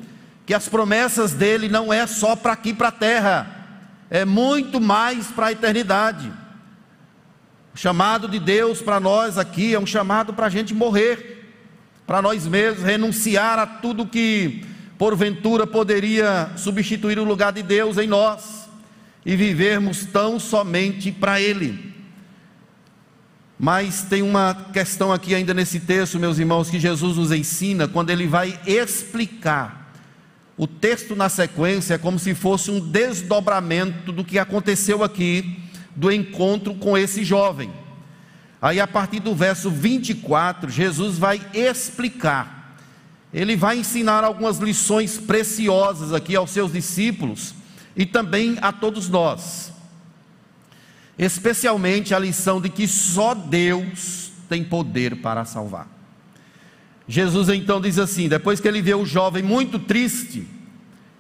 que 0.47 0.55
as 0.55 0.69
promessas 0.69 1.33
dele 1.33 1.69
não 1.69 1.93
é 1.93 2.07
só 2.07 2.37
para 2.37 2.53
aqui, 2.53 2.73
para 2.73 2.89
a 2.89 2.93
terra, 2.93 3.67
é 4.09 4.25
muito 4.25 4.81
mais 4.81 5.27
para 5.27 5.47
a 5.47 5.53
eternidade. 5.53 6.33
O 7.75 7.79
chamado 7.79 8.29
de 8.29 8.39
Deus 8.39 8.81
para 8.81 9.01
nós 9.01 9.37
aqui 9.37 9.75
é 9.75 9.81
um 9.81 9.87
chamado 9.87 10.33
para 10.33 10.47
a 10.47 10.51
gente 10.51 10.73
morrer 10.73 11.40
para 12.11 12.21
nós 12.21 12.45
mesmos, 12.45 12.83
renunciar 12.83 13.57
a 13.57 13.65
tudo 13.65 14.05
que 14.05 14.65
porventura 14.99 15.65
poderia 15.65 16.51
substituir 16.57 17.21
o 17.21 17.25
lugar 17.25 17.53
de 17.53 17.63
Deus 17.63 17.99
em 17.99 18.09
nós 18.09 18.69
e 19.25 19.37
vivermos 19.37 20.07
tão 20.07 20.41
somente 20.41 21.13
para 21.13 21.41
Ele. 21.41 21.95
Mas 23.57 24.03
tem 24.03 24.23
uma 24.23 24.53
questão 24.73 25.13
aqui 25.13 25.37
ainda 25.37 25.55
nesse 25.55 25.79
texto, 25.79 26.19
meus 26.19 26.41
irmãos, 26.41 26.69
que 26.69 26.81
Jesus 26.81 27.17
nos 27.17 27.31
ensina 27.31 27.87
quando 27.87 28.11
ele 28.11 28.27
vai 28.27 28.59
explicar. 28.67 29.95
O 30.57 30.67
texto 30.67 31.15
na 31.15 31.29
sequência 31.29 31.95
é 31.95 31.99
como 31.99 32.19
se 32.19 32.35
fosse 32.35 32.73
um 32.73 32.81
desdobramento 32.81 34.11
do 34.11 34.25
que 34.25 34.37
aconteceu 34.37 35.05
aqui, 35.05 35.61
do 35.95 36.11
encontro 36.11 36.75
com 36.75 36.99
esse 36.99 37.23
jovem. 37.23 37.71
Aí, 38.63 38.79
a 38.79 38.87
partir 38.87 39.21
do 39.21 39.35
verso 39.35 39.71
24, 39.71 40.71
Jesus 40.71 41.17
vai 41.17 41.41
explicar, 41.55 42.77
ele 43.33 43.57
vai 43.57 43.79
ensinar 43.79 44.23
algumas 44.23 44.59
lições 44.59 45.17
preciosas 45.17 46.13
aqui 46.13 46.37
aos 46.37 46.51
seus 46.51 46.73
discípulos 46.73 47.55
e 47.97 48.05
também 48.05 48.59
a 48.61 48.71
todos 48.71 49.09
nós, 49.09 49.73
especialmente 51.19 52.15
a 52.15 52.19
lição 52.19 52.61
de 52.61 52.69
que 52.69 52.87
só 52.87 53.35
Deus 53.35 54.31
tem 54.47 54.63
poder 54.63 55.17
para 55.17 55.45
salvar. 55.47 55.89
Jesus 57.09 57.49
então 57.49 57.81
diz 57.81 57.99
assim: 57.99 58.29
depois 58.29 58.61
que 58.61 58.69
ele 58.69 58.83
vê 58.83 58.95
o 58.95 59.07
jovem 59.07 59.43
muito 59.43 59.79
triste, 59.79 60.47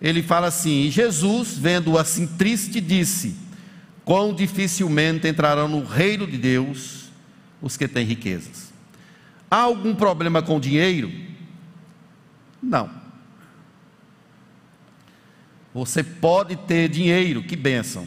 ele 0.00 0.22
fala 0.22 0.48
assim: 0.48 0.82
e 0.82 0.90
Jesus, 0.90 1.56
vendo-o 1.56 1.96
assim 1.96 2.26
triste, 2.26 2.82
disse: 2.82 3.34
Quão 4.04 4.34
dificilmente 4.34 5.26
entrarão 5.26 5.68
no 5.68 5.84
reino 5.84 6.26
de 6.26 6.36
Deus 6.36 6.99
os 7.60 7.76
que 7.76 7.86
têm 7.86 8.04
riquezas. 8.04 8.72
Há 9.50 9.56
algum 9.56 9.94
problema 9.94 10.42
com 10.42 10.60
dinheiro? 10.60 11.10
Não. 12.62 12.90
Você 15.72 16.02
pode 16.02 16.56
ter 16.56 16.88
dinheiro, 16.88 17.42
que 17.42 17.56
bênção. 17.56 18.06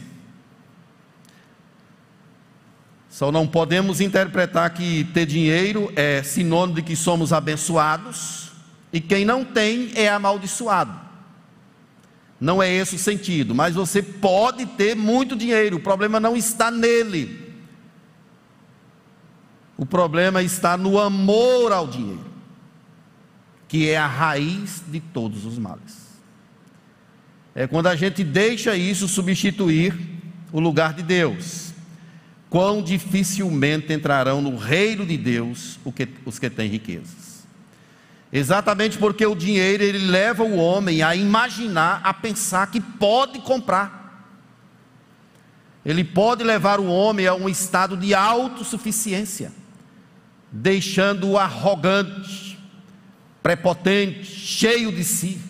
Só 3.08 3.30
não 3.30 3.46
podemos 3.46 4.00
interpretar 4.00 4.70
que 4.70 5.04
ter 5.14 5.24
dinheiro 5.24 5.92
é 5.94 6.22
sinônimo 6.22 6.76
de 6.76 6.82
que 6.82 6.96
somos 6.96 7.32
abençoados 7.32 8.50
e 8.92 9.00
quem 9.00 9.24
não 9.24 9.44
tem 9.44 9.92
é 9.94 10.08
amaldiçoado. 10.08 11.00
Não 12.40 12.62
é 12.62 12.70
esse 12.70 12.96
o 12.96 12.98
sentido, 12.98 13.54
mas 13.54 13.74
você 13.74 14.02
pode 14.02 14.66
ter 14.66 14.96
muito 14.96 15.36
dinheiro, 15.36 15.76
o 15.76 15.80
problema 15.80 16.18
não 16.18 16.36
está 16.36 16.70
nele. 16.70 17.43
O 19.76 19.84
problema 19.84 20.42
está 20.42 20.76
no 20.76 20.98
amor 20.98 21.72
ao 21.72 21.86
dinheiro, 21.86 22.24
que 23.66 23.90
é 23.90 23.96
a 23.96 24.06
raiz 24.06 24.82
de 24.86 25.00
todos 25.00 25.44
os 25.44 25.58
males. 25.58 26.04
É 27.54 27.66
quando 27.66 27.86
a 27.86 27.96
gente 27.96 28.22
deixa 28.22 28.76
isso 28.76 29.06
substituir 29.06 29.96
o 30.52 30.60
lugar 30.60 30.92
de 30.92 31.02
Deus. 31.02 31.72
Quão 32.48 32.82
dificilmente 32.82 33.92
entrarão 33.92 34.40
no 34.40 34.56
reino 34.56 35.04
de 35.04 35.16
Deus 35.16 35.78
os 36.24 36.38
que 36.38 36.50
têm 36.50 36.68
riquezas. 36.68 37.44
Exatamente 38.32 38.98
porque 38.98 39.24
o 39.24 39.34
dinheiro 39.34 39.82
ele 39.82 40.06
leva 40.06 40.42
o 40.42 40.56
homem 40.56 41.02
a 41.02 41.14
imaginar, 41.14 42.00
a 42.02 42.12
pensar 42.12 42.68
que 42.68 42.80
pode 42.80 43.40
comprar. 43.40 44.04
Ele 45.84 46.02
pode 46.02 46.42
levar 46.42 46.80
o 46.80 46.86
homem 46.86 47.26
a 47.26 47.34
um 47.34 47.48
estado 47.48 47.96
de 47.96 48.14
autossuficiência, 48.14 49.52
deixando-o 50.56 51.36
arrogante, 51.36 52.56
prepotente, 53.42 54.24
cheio 54.24 54.92
de 54.92 55.02
si 55.02 55.40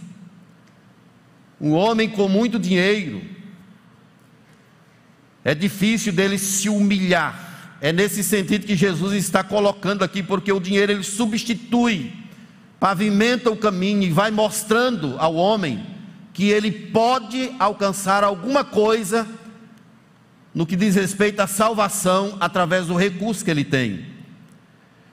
um 1.61 1.73
homem 1.73 2.09
com 2.09 2.29
muito 2.29 2.59
dinheiro, 2.59 3.23
é 5.45 5.55
difícil 5.55 6.13
dele 6.13 6.39
se 6.39 6.69
humilhar. 6.69 7.77
É 7.81 7.93
nesse 7.93 8.25
sentido 8.25 8.67
que 8.67 8.77
Jesus 8.77 9.13
está 9.15 9.45
colocando 9.45 10.03
aqui, 10.03 10.23
porque 10.23 10.53
o 10.53 10.61
dinheiro 10.61 10.93
ele 10.93 11.03
substitui, 11.03 12.13
pavimenta 12.81 13.51
o 13.51 13.57
caminho 13.57 14.03
e 14.03 14.11
vai 14.11 14.31
mostrando 14.31 15.17
ao 15.19 15.35
homem 15.35 15.87
que 16.33 16.51
ele 16.51 16.71
pode 16.71 17.53
alcançar 17.59 18.25
alguma 18.25 18.65
coisa 18.65 19.27
no 20.55 20.67
que 20.67 20.77
diz 20.77 20.95
respeito 20.95 21.41
à 21.41 21.47
salvação 21.47 22.37
através 22.41 22.87
do 22.87 22.95
recurso 22.95 23.45
que 23.45 23.51
ele 23.51 23.65
tem. 23.65 24.14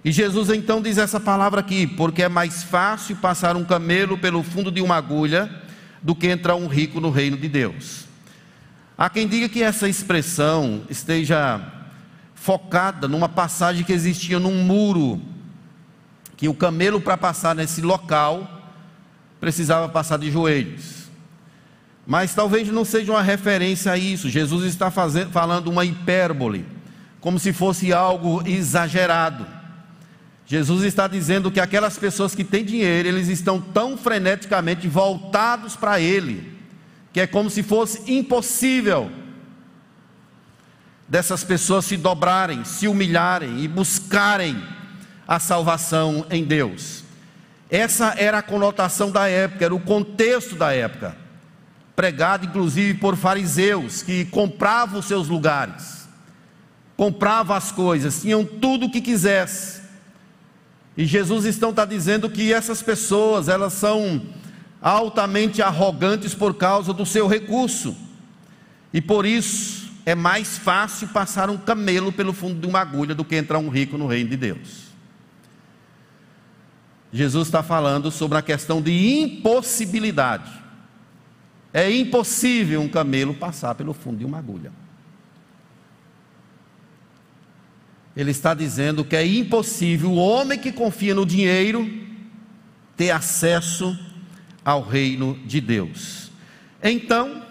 E 0.04 0.12
Jesus 0.12 0.50
então 0.50 0.82
diz 0.82 0.98
essa 0.98 1.20
palavra 1.20 1.60
aqui, 1.60 1.86
porque 1.86 2.24
é 2.24 2.30
mais 2.30 2.64
fácil 2.64 3.16
passar 3.18 3.56
um 3.56 3.64
camelo 3.64 4.18
pelo 4.18 4.42
fundo 4.42 4.72
de 4.72 4.82
uma 4.82 4.96
agulha 4.96 5.50
do 6.02 6.16
que 6.16 6.28
entrar 6.28 6.56
um 6.56 6.68
rico 6.68 7.00
no 7.00 7.12
reino 7.12 7.38
de 7.38 7.48
Deus. 7.48 8.06
Há 8.98 9.10
quem 9.10 9.28
diga 9.28 9.48
que 9.48 9.62
essa 9.62 9.88
expressão 9.88 10.82
esteja 10.90 11.62
focada 12.34 13.08
numa 13.08 13.30
passagem 13.30 13.84
que 13.84 13.94
existia 13.94 14.40
num 14.40 14.64
muro, 14.64 15.22
que 16.36 16.48
o 16.48 16.54
camelo 16.56 17.00
para 17.00 17.16
passar 17.16 17.56
nesse 17.56 17.82
local 17.82 18.72
precisava 19.40 19.88
passar 19.88 20.18
de 20.18 20.32
joelhos. 20.32 21.02
Mas 22.08 22.34
talvez 22.34 22.68
não 22.70 22.84
seja 22.84 23.12
uma 23.12 23.22
referência 23.22 23.92
a 23.92 23.98
isso. 23.98 24.30
Jesus 24.30 24.66
está 24.66 24.90
fazendo, 24.90 25.30
falando 25.30 25.68
uma 25.68 25.86
hipérbole, 25.86 26.66
como 27.20 27.38
se 27.38 27.54
fosse 27.54 27.94
algo 27.94 28.42
exagerado. 28.48 29.61
Jesus 30.52 30.84
está 30.84 31.08
dizendo 31.08 31.50
que 31.50 31.62
aquelas 31.62 31.98
pessoas 31.98 32.36
que 32.36 32.44
têm 32.44 32.66
dinheiro, 32.66 33.08
eles 33.08 33.30
estão 33.30 33.62
tão 33.62 33.98
freneticamente 33.98 34.86
voltados 34.86 35.78
para 35.78 36.02
Ele, 36.02 36.58
que 37.14 37.22
é 37.22 37.26
como 37.26 37.50
se 37.50 37.64
fosse 37.64 38.12
impossível 38.12 39.10
dessas 41.08 41.46
pessoas 41.46 41.86
se 41.86 41.96
dobrarem, 41.96 42.66
se 42.66 42.86
humilharem 42.86 43.62
e 43.62 43.68
buscarem 43.70 44.62
a 45.26 45.40
salvação 45.40 46.26
em 46.30 46.44
Deus. 46.44 47.06
Essa 47.70 48.14
era 48.18 48.40
a 48.40 48.44
conotação 48.44 49.10
da 49.10 49.30
época, 49.30 49.64
era 49.64 49.74
o 49.74 49.80
contexto 49.80 50.58
da 50.58 50.74
época, 50.74 51.16
pregado 51.96 52.46
inclusive 52.46 53.00
por 53.00 53.16
fariseus 53.16 54.04
que 54.04 54.26
compravam 54.26 55.00
os 55.00 55.06
seus 55.06 55.30
lugares, 55.30 56.10
compravam 56.98 57.56
as 57.56 57.72
coisas, 57.72 58.22
tinham 58.22 58.44
tudo 58.44 58.88
o 58.88 58.92
que 58.92 59.00
quisesse 59.00 59.81
e 60.96 61.06
Jesus 61.06 61.46
então 61.46 61.70
está 61.70 61.86
dizendo 61.86 62.30
que 62.30 62.52
essas 62.52 62.82
pessoas, 62.82 63.48
elas 63.48 63.74
são 63.74 64.22
altamente 64.82 65.62
arrogantes 65.62 66.34
por 66.34 66.56
causa 66.56 66.94
do 66.94 67.06
seu 67.06 67.28
recurso. 67.28 67.96
E 68.94 69.00
por 69.00 69.26
isso 69.26 69.90
é 70.06 70.16
mais 70.16 70.58
fácil 70.58 71.08
passar 71.10 71.50
um 71.50 71.58
camelo 71.58 72.12
pelo 72.12 72.34
fundo 72.34 72.60
de 72.60 72.68
uma 72.68 72.80
agulha 72.80 73.16
do 73.16 73.24
que 73.24 73.36
entrar 73.36 73.60
um 73.60 73.70
rico 73.70 73.98
no 73.98 74.08
reino 74.08 74.30
de 74.30 74.38
Deus. 74.38 74.92
Jesus 77.14 77.48
está 77.48 77.62
falando 77.62 78.10
sobre 78.10 78.38
a 78.38 78.42
questão 78.42 78.82
de 78.82 78.92
impossibilidade. 78.92 80.52
É 81.74 81.90
impossível 81.90 82.82
um 82.82 82.90
camelo 82.90 83.34
passar 83.34 83.76
pelo 83.76 83.94
fundo 83.94 84.18
de 84.18 84.26
uma 84.26 84.40
agulha. 84.40 84.72
Ele 88.16 88.32
está 88.32 88.54
dizendo 88.54 89.06
que 89.06 89.16
é 89.16 89.26
impossível 89.26 90.12
o 90.12 90.16
homem 90.16 90.60
que 90.60 90.72
confia 90.72 91.16
no 91.16 91.26
dinheiro 91.26 91.90
ter 92.98 93.12
acesso 93.12 93.98
ao 94.64 94.82
reino 94.82 95.40
de 95.46 95.62
Deus. 95.62 96.30
Então, 96.84 97.44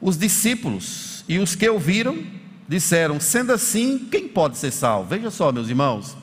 os 0.00 0.16
discípulos 0.16 1.24
e 1.28 1.38
os 1.38 1.54
que 1.54 1.68
ouviram 1.68 2.18
disseram: 2.66 3.20
sendo 3.20 3.52
assim, 3.52 3.98
quem 4.10 4.28
pode 4.28 4.56
ser 4.56 4.70
salvo? 4.70 5.08
Veja 5.08 5.30
só, 5.30 5.52
meus 5.52 5.68
irmãos. 5.68 6.16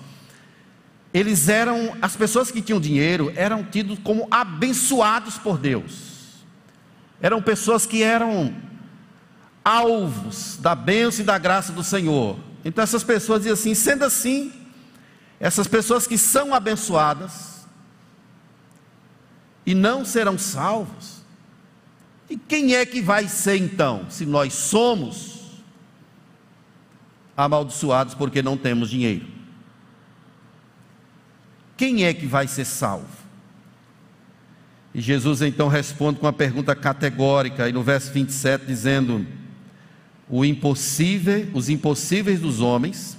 Eles 1.12 1.50
eram, 1.50 1.96
as 2.02 2.16
pessoas 2.16 2.52
que 2.52 2.62
tinham 2.62 2.80
dinheiro 2.80 3.34
eram 3.36 3.64
tidos 3.64 3.98
como 4.04 4.28
abençoados 4.30 5.38
por 5.38 5.58
Deus. 5.58 6.44
Eram 7.20 7.42
pessoas 7.42 7.86
que 7.86 8.04
eram 8.04 8.54
alvos 9.66 10.58
da 10.62 10.76
bênção 10.76 11.24
e 11.24 11.26
da 11.26 11.38
graça 11.38 11.72
do 11.72 11.84
Senhor. 11.84 12.49
Então 12.64 12.84
essas 12.84 13.04
pessoas 13.04 13.42
dizem 13.44 13.54
assim: 13.54 13.76
sendo 13.76 14.04
assim, 14.04 14.52
essas 15.40 15.68
pessoas 15.68 16.06
que 16.06 16.18
são 16.18 16.54
abençoadas 16.54 17.66
e 19.66 19.74
não 19.74 20.04
serão 20.04 20.38
salvos, 20.38 21.22
e 22.30 22.38
quem 22.38 22.76
é 22.76 22.86
que 22.86 23.02
vai 23.02 23.28
ser 23.28 23.58
então, 23.58 24.06
se 24.10 24.26
nós 24.26 24.54
somos 24.54 25.40
amaldiçoados 27.36 28.14
porque 28.14 28.42
não 28.42 28.58
temos 28.58 28.90
dinheiro? 28.90 29.26
Quem 31.78 32.04
é 32.04 32.14
que 32.14 32.28
vai 32.28 32.48
ser 32.48 32.66
salvo? 32.66 33.08
E 34.94 35.00
Jesus 35.00 35.42
então 35.42 35.68
responde 35.68 36.20
com 36.20 36.26
uma 36.26 36.34
pergunta 36.34 36.76
categórica, 36.76 37.64
aí 37.64 37.72
no 37.72 37.82
verso 37.82 38.12
27, 38.12 38.66
dizendo: 38.66 39.26
o 40.30 40.46
impossível, 40.46 41.50
os 41.54 41.70
impossíveis 41.70 42.40
dos 42.40 42.62
homens 42.62 43.18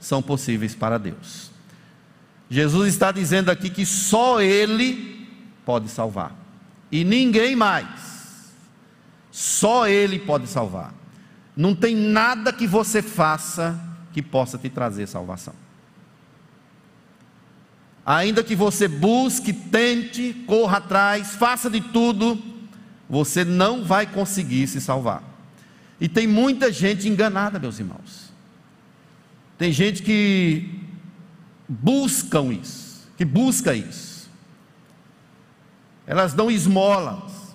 são 0.00 0.22
possíveis 0.22 0.74
para 0.74 0.98
Deus. 0.98 1.50
Jesus 2.48 2.88
está 2.88 3.12
dizendo 3.12 3.50
aqui 3.50 3.68
que 3.68 3.84
só 3.84 4.40
Ele 4.40 5.28
pode 5.64 5.88
salvar, 5.88 6.34
e 6.90 7.04
ninguém 7.04 7.54
mais. 7.54 8.54
Só 9.30 9.86
Ele 9.86 10.18
pode 10.18 10.46
salvar. 10.46 10.94
Não 11.54 11.74
tem 11.74 11.94
nada 11.94 12.52
que 12.52 12.66
você 12.66 13.02
faça 13.02 13.78
que 14.12 14.22
possa 14.22 14.56
te 14.56 14.70
trazer 14.70 15.06
salvação. 15.06 15.54
Ainda 18.04 18.44
que 18.44 18.54
você 18.54 18.86
busque, 18.86 19.52
tente, 19.52 20.32
corra 20.46 20.78
atrás, 20.78 21.34
faça 21.34 21.68
de 21.68 21.80
tudo, 21.80 22.40
você 23.10 23.44
não 23.44 23.84
vai 23.84 24.06
conseguir 24.06 24.68
se 24.68 24.80
salvar. 24.80 25.35
E 26.00 26.08
tem 26.08 26.26
muita 26.26 26.72
gente 26.72 27.08
enganada, 27.08 27.58
meus 27.58 27.78
irmãos. 27.78 28.32
Tem 29.56 29.72
gente 29.72 30.02
que 30.02 30.82
buscam 31.68 32.52
isso, 32.52 33.08
que 33.16 33.24
busca 33.24 33.74
isso. 33.74 34.30
Elas 36.06 36.34
dão 36.34 36.50
esmolas. 36.50 37.54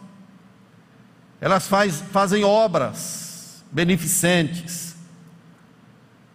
Elas 1.40 1.68
faz, 1.68 2.02
fazem 2.12 2.44
obras 2.44 3.64
beneficentes. 3.72 4.96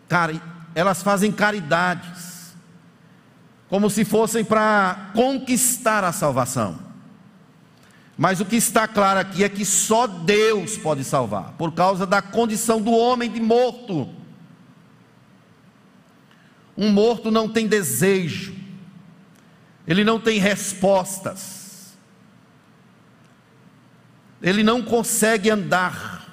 Cara, 0.08 0.40
elas 0.74 1.02
fazem 1.02 1.30
caridades. 1.32 2.54
como 3.68 3.90
se 3.90 4.04
fossem 4.04 4.44
para 4.44 5.10
conquistar 5.12 6.04
a 6.04 6.12
salvação. 6.12 6.85
Mas 8.16 8.40
o 8.40 8.46
que 8.46 8.56
está 8.56 8.88
claro 8.88 9.20
aqui 9.20 9.44
é 9.44 9.48
que 9.48 9.64
só 9.64 10.06
Deus 10.06 10.78
pode 10.78 11.04
salvar, 11.04 11.52
por 11.58 11.72
causa 11.72 12.06
da 12.06 12.22
condição 12.22 12.80
do 12.80 12.92
homem 12.92 13.30
de 13.30 13.40
morto. 13.40 14.08
Um 16.76 16.90
morto 16.90 17.30
não 17.30 17.48
tem 17.48 17.66
desejo, 17.66 18.54
ele 19.86 20.02
não 20.02 20.18
tem 20.18 20.38
respostas, 20.38 21.96
ele 24.42 24.62
não 24.62 24.82
consegue 24.82 25.50
andar. 25.50 26.24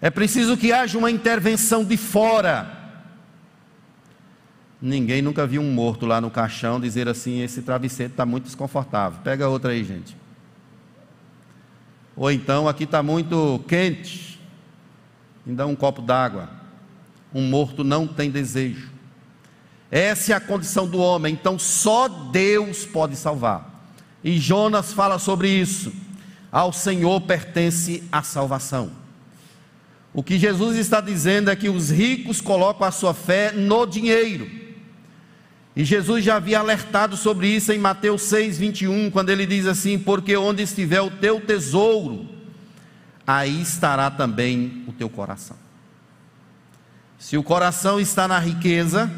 É 0.00 0.10
preciso 0.10 0.56
que 0.56 0.72
haja 0.72 0.96
uma 0.98 1.10
intervenção 1.10 1.84
de 1.84 1.96
fora. 1.96 2.75
Ninguém 4.80 5.22
nunca 5.22 5.46
viu 5.46 5.62
um 5.62 5.72
morto 5.72 6.04
lá 6.04 6.20
no 6.20 6.30
caixão 6.30 6.78
dizer 6.78 7.08
assim: 7.08 7.40
esse 7.40 7.62
travesseiro 7.62 8.12
está 8.12 8.26
muito 8.26 8.44
desconfortável. 8.44 9.20
Pega 9.22 9.48
outra 9.48 9.72
aí, 9.72 9.82
gente. 9.82 10.16
Ou 12.14 12.30
então, 12.30 12.68
aqui 12.68 12.84
está 12.84 13.02
muito 13.02 13.62
quente. 13.68 14.40
Me 15.44 15.54
dá 15.54 15.66
um 15.66 15.76
copo 15.76 16.02
d'água. 16.02 16.48
Um 17.34 17.42
morto 17.42 17.84
não 17.84 18.06
tem 18.06 18.30
desejo. 18.30 18.90
Essa 19.90 20.32
é 20.32 20.36
a 20.36 20.40
condição 20.40 20.86
do 20.88 20.98
homem. 20.98 21.32
Então, 21.34 21.58
só 21.58 22.08
Deus 22.08 22.84
pode 22.84 23.16
salvar. 23.16 23.88
E 24.24 24.38
Jonas 24.38 24.92
fala 24.92 25.18
sobre 25.18 25.48
isso. 25.48 25.92
Ao 26.50 26.72
Senhor 26.72 27.20
pertence 27.20 28.02
a 28.10 28.22
salvação. 28.22 28.90
O 30.12 30.22
que 30.22 30.38
Jesus 30.38 30.78
está 30.78 31.00
dizendo 31.00 31.50
é 31.50 31.56
que 31.56 31.68
os 31.68 31.90
ricos 31.90 32.40
colocam 32.40 32.86
a 32.86 32.90
sua 32.90 33.12
fé 33.12 33.52
no 33.52 33.84
dinheiro. 33.84 34.65
E 35.76 35.84
Jesus 35.84 36.24
já 36.24 36.36
havia 36.36 36.58
alertado 36.58 37.18
sobre 37.18 37.48
isso 37.48 37.70
em 37.70 37.78
Mateus 37.78 38.22
6, 38.22 38.56
21, 38.56 39.10
quando 39.10 39.28
ele 39.28 39.44
diz 39.44 39.66
assim: 39.66 39.98
Porque 39.98 40.34
onde 40.34 40.62
estiver 40.62 41.02
o 41.02 41.10
teu 41.10 41.38
tesouro, 41.38 42.26
aí 43.26 43.60
estará 43.60 44.10
também 44.10 44.84
o 44.88 44.92
teu 44.92 45.10
coração. 45.10 45.58
Se 47.18 47.36
o 47.36 47.42
coração 47.42 48.00
está 48.00 48.26
na 48.26 48.38
riqueza, 48.38 49.10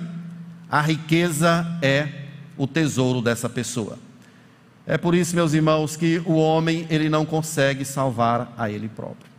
a 0.69 0.81
riqueza 0.81 1.65
é 1.81 2.25
o 2.57 2.67
tesouro 2.67 3.23
dessa 3.23 3.49
pessoa. 3.49 3.97
É 4.85 4.99
por 4.99 5.15
isso, 5.15 5.37
meus 5.37 5.53
irmãos, 5.53 5.95
que 5.95 6.21
o 6.27 6.35
homem 6.35 6.89
ele 6.91 7.09
não 7.09 7.25
consegue 7.25 7.85
salvar 7.85 8.53
a 8.59 8.69
ele 8.69 8.89
próprio. 8.89 9.31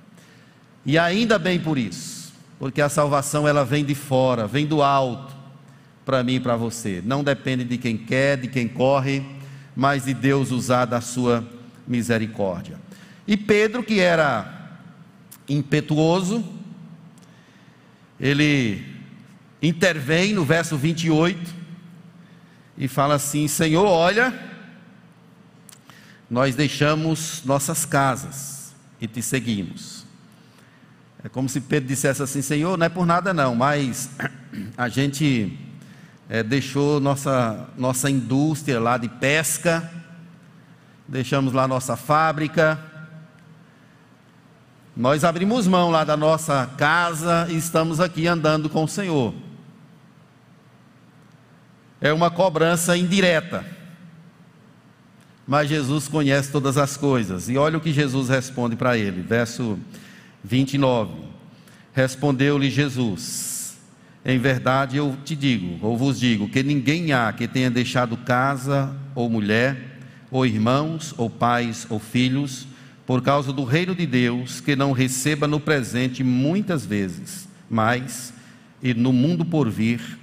E 0.85 0.97
ainda 0.97 1.37
bem 1.37 1.59
por 1.59 1.77
isso, 1.77 2.31
porque 2.57 2.81
a 2.81 2.87
salvação 2.87 3.45
ela 3.45 3.65
vem 3.65 3.83
de 3.83 3.95
fora, 3.95 4.47
vem 4.47 4.65
do 4.65 4.81
alto 4.81 5.38
para 6.09 6.23
mim 6.23 6.35
e 6.35 6.39
para 6.39 6.55
você. 6.55 7.03
Não 7.05 7.23
depende 7.23 7.63
de 7.63 7.77
quem 7.77 7.95
quer, 7.95 8.35
de 8.35 8.47
quem 8.47 8.67
corre, 8.67 9.23
mas 9.75 10.05
de 10.05 10.13
Deus 10.15 10.49
usar 10.49 10.85
da 10.85 10.99
sua 11.01 11.47
misericórdia. 11.87 12.79
E 13.27 13.37
Pedro, 13.37 13.83
que 13.83 13.99
era 13.99 14.79
impetuoso, 15.47 16.43
ele 18.19 18.83
intervém 19.61 20.33
no 20.33 20.43
verso 20.43 20.75
28 20.75 21.53
e 22.75 22.87
fala 22.87 23.13
assim: 23.13 23.47
Senhor, 23.47 23.85
olha, 23.85 24.33
nós 26.27 26.55
deixamos 26.55 27.43
nossas 27.45 27.85
casas 27.85 28.73
e 28.99 29.05
te 29.05 29.21
seguimos. 29.21 30.07
É 31.23 31.29
como 31.29 31.47
se 31.47 31.61
Pedro 31.61 31.87
dissesse 31.87 32.23
assim: 32.23 32.41
Senhor, 32.41 32.75
não 32.79 32.87
é 32.87 32.89
por 32.89 33.05
nada 33.05 33.31
não, 33.31 33.53
mas 33.53 34.09
a 34.75 34.89
gente 34.89 35.68
é, 36.29 36.43
deixou 36.43 36.99
nossa, 36.99 37.67
nossa 37.75 38.07
indústria 38.07 38.79
lá 38.79 38.97
de 38.97 39.09
pesca, 39.09 39.91
deixamos 41.07 41.51
lá 41.53 41.67
nossa 41.67 41.97
fábrica. 41.97 42.79
Nós 44.95 45.23
abrimos 45.23 45.65
mão 45.65 45.89
lá 45.89 46.03
da 46.03 46.15
nossa 46.15 46.69
casa 46.77 47.47
e 47.49 47.57
estamos 47.57 47.99
aqui 47.99 48.27
andando 48.27 48.69
com 48.69 48.83
o 48.83 48.87
Senhor. 48.87 49.33
É 51.99 52.13
uma 52.13 52.29
cobrança 52.29 52.95
indireta. 52.95 53.65
Mas 55.47 55.67
Jesus 55.67 56.07
conhece 56.07 56.51
todas 56.51 56.77
as 56.77 56.95
coisas. 56.95 57.49
E 57.49 57.57
olha 57.57 57.79
o 57.79 57.81
que 57.81 57.91
Jesus 57.91 58.29
responde 58.29 58.75
para 58.75 58.95
ele, 58.95 59.23
verso 59.23 59.79
29. 60.43 61.11
Respondeu-lhe 61.91 62.69
Jesus: 62.69 63.58
em 64.25 64.37
verdade 64.37 64.97
eu 64.97 65.17
te 65.23 65.35
digo, 65.35 65.85
ou 65.85 65.97
vos 65.97 66.19
digo, 66.19 66.49
que 66.49 66.61
ninguém 66.61 67.13
há 67.13 67.31
que 67.31 67.47
tenha 67.47 67.71
deixado 67.71 68.17
casa, 68.17 68.95
ou 69.15 69.29
mulher, 69.29 69.99
ou 70.29 70.45
irmãos, 70.45 71.13
ou 71.17 71.29
pais, 71.29 71.87
ou 71.89 71.99
filhos, 71.99 72.67
por 73.05 73.21
causa 73.21 73.51
do 73.51 73.63
reino 73.63 73.95
de 73.95 74.05
Deus, 74.05 74.61
que 74.61 74.75
não 74.75 74.91
receba 74.91 75.47
no 75.47 75.59
presente 75.59 76.23
muitas 76.23 76.85
vezes, 76.85 77.47
mas 77.69 78.33
e 78.83 78.93
no 78.93 79.11
mundo 79.11 79.43
por 79.43 79.69
vir 79.69 80.19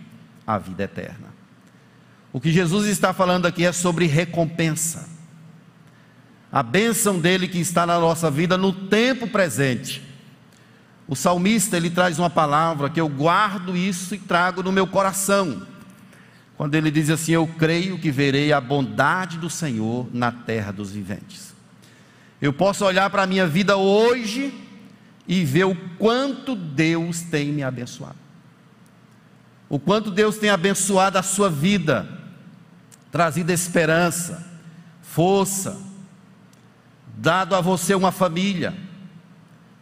a 0.47 0.59
vida 0.59 0.85
eterna. 0.85 1.35
O 2.33 2.41
que 2.41 2.53
Jesus 2.53 2.87
está 2.87 3.13
falando 3.13 3.47
aqui 3.47 3.65
é 3.65 3.73
sobre 3.73 4.07
recompensa. 4.07 5.09
A 6.53 6.63
bênção 6.63 7.19
dele 7.19 7.49
que 7.49 7.59
está 7.59 7.87
na 7.87 7.99
nossa 7.99 8.31
vida 8.31 8.57
no 8.57 8.73
tempo 8.73 9.27
presente 9.27 10.06
o 11.09 11.15
salmista 11.15 11.77
ele 11.77 11.89
traz 11.89 12.19
uma 12.19 12.29
palavra 12.29 12.91
que 12.91 13.01
eu 13.01 13.09
guardo 13.09 13.77
isso 13.77 14.15
e 14.15 14.19
trago 14.19 14.63
no 14.63 14.73
meu 14.73 14.87
coração. 14.87 15.63
Quando 16.57 16.75
ele 16.75 16.91
diz 16.91 17.11
assim: 17.11 17.33
Eu 17.33 17.47
creio 17.47 17.99
que 17.99 18.11
verei 18.11 18.53
a 18.53 18.61
bondade 18.61 19.39
do 19.39 19.49
Senhor 19.49 20.09
na 20.13 20.33
terra 20.33 20.73
dos 20.73 20.91
viventes. 20.91 21.55
Eu 22.43 22.53
posso 22.53 22.85
olhar 22.85 23.09
para 23.09 23.23
a 23.23 23.27
minha 23.27 23.47
vida 23.47 23.77
hoje 23.77 24.53
e 25.29 25.45
ver 25.45 25.65
o 25.65 25.77
quanto 25.97 26.57
Deus 26.57 27.21
tem 27.23 27.53
me 27.53 27.63
abençoado. 27.63 28.17
O 29.69 29.79
quanto 29.79 30.11
Deus 30.11 30.37
tem 30.39 30.51
abençoado 30.51 31.19
a 31.19 31.23
sua 31.23 31.49
vida, 31.51 32.09
trazido 33.11 33.51
esperança, 33.51 34.45
força, 35.03 35.81
dado 37.17 37.55
a 37.55 37.61
você 37.61 37.95
uma 37.95 38.13
família 38.13 38.86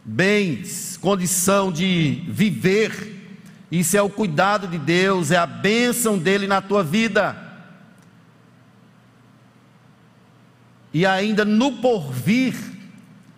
bens, 0.05 0.97
condição 0.97 1.73
de 1.73 2.23
viver. 2.29 3.12
Isso 3.71 3.97
é 3.97 4.03
o 4.03 4.11
cuidado 4.11 4.69
de 4.69 4.79
Deus, 4.79 5.31
é 5.31 5.37
a 5.37 5.47
bênção 5.47 6.19
dele 6.19 6.47
na 6.47 6.61
tua 6.61 6.85
vida. 6.85 7.37
E 10.93 11.05
ainda 11.05 11.45
no 11.45 11.73
porvir, 11.79 12.55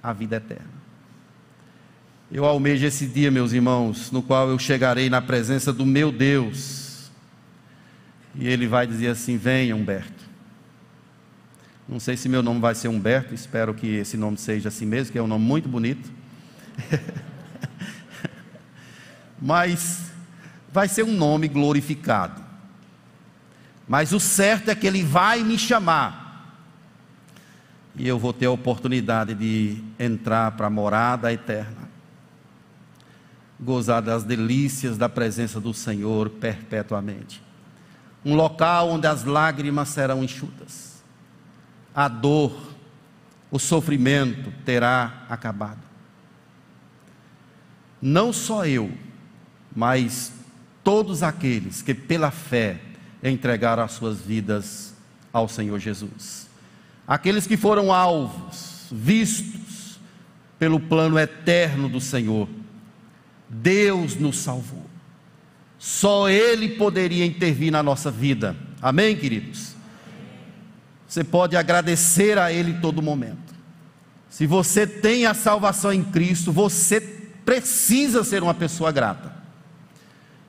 a 0.02 0.12
vida 0.12 0.36
eterna. 0.36 0.76
Eu 2.30 2.44
almejo 2.44 2.84
esse 2.84 3.06
dia, 3.06 3.30
meus 3.30 3.52
irmãos, 3.52 4.10
no 4.10 4.20
qual 4.20 4.48
eu 4.48 4.58
chegarei 4.58 5.08
na 5.08 5.22
presença 5.22 5.72
do 5.72 5.86
meu 5.86 6.10
Deus. 6.10 7.10
E 8.34 8.46
ele 8.46 8.66
vai 8.66 8.86
dizer 8.86 9.08
assim: 9.08 9.36
Venha, 9.36 9.74
Humberto. 9.74 10.26
Não 11.88 12.00
sei 12.00 12.16
se 12.16 12.28
meu 12.28 12.42
nome 12.42 12.60
vai 12.60 12.74
ser 12.74 12.88
Humberto, 12.88 13.32
espero 13.32 13.72
que 13.72 13.86
esse 13.86 14.16
nome 14.16 14.36
seja 14.36 14.68
assim 14.68 14.84
mesmo, 14.84 15.12
que 15.12 15.18
é 15.18 15.22
um 15.22 15.28
nome 15.28 15.44
muito 15.44 15.68
bonito. 15.68 16.10
Mas 19.40 20.10
vai 20.72 20.88
ser 20.88 21.04
um 21.04 21.12
nome 21.12 21.48
glorificado. 21.48 22.42
Mas 23.88 24.12
o 24.12 24.20
certo 24.20 24.70
é 24.70 24.74
que 24.74 24.86
ele 24.86 25.02
vai 25.02 25.42
me 25.42 25.58
chamar. 25.58 26.24
E 27.94 28.06
eu 28.06 28.18
vou 28.18 28.32
ter 28.32 28.46
a 28.46 28.50
oportunidade 28.50 29.34
de 29.34 29.82
entrar 29.98 30.52
para 30.52 30.66
a 30.66 30.70
morada 30.70 31.32
eterna. 31.32 31.86
Gozar 33.58 34.02
das 34.02 34.22
delícias 34.22 34.98
da 34.98 35.08
presença 35.08 35.60
do 35.60 35.72
Senhor 35.72 36.28
perpetuamente. 36.28 37.42
Um 38.24 38.34
local 38.34 38.90
onde 38.90 39.06
as 39.06 39.24
lágrimas 39.24 39.88
serão 39.88 40.22
enxutas. 40.22 41.02
A 41.94 42.08
dor, 42.08 42.74
o 43.50 43.58
sofrimento 43.58 44.52
terá 44.64 45.24
acabado 45.30 45.85
não 48.00 48.32
só 48.32 48.66
eu, 48.66 48.90
mas 49.74 50.32
todos 50.82 51.22
aqueles 51.22 51.82
que 51.82 51.94
pela 51.94 52.30
fé 52.30 52.80
entregaram 53.22 53.82
as 53.82 53.92
suas 53.92 54.20
vidas 54.20 54.94
ao 55.32 55.48
Senhor 55.48 55.78
Jesus. 55.78 56.46
Aqueles 57.06 57.46
que 57.46 57.56
foram 57.56 57.92
alvos, 57.92 58.86
vistos 58.90 59.98
pelo 60.58 60.80
plano 60.80 61.18
eterno 61.18 61.88
do 61.88 62.00
Senhor. 62.00 62.48
Deus 63.48 64.16
nos 64.16 64.38
salvou. 64.38 64.86
Só 65.78 66.28
Ele 66.28 66.70
poderia 66.70 67.24
intervir 67.24 67.70
na 67.70 67.82
nossa 67.82 68.10
vida. 68.10 68.56
Amém, 68.80 69.16
queridos? 69.16 69.74
Você 71.06 71.22
pode 71.22 71.56
agradecer 71.56 72.38
a 72.38 72.52
Ele 72.52 72.74
todo 72.74 73.02
momento. 73.02 73.54
Se 74.28 74.46
você 74.46 74.86
tem 74.86 75.26
a 75.26 75.34
salvação 75.34 75.92
em 75.92 76.02
Cristo, 76.02 76.50
você 76.50 77.00
precisa 77.46 78.24
ser 78.24 78.42
uma 78.42 78.52
pessoa 78.52 78.92
grata. 78.92 79.32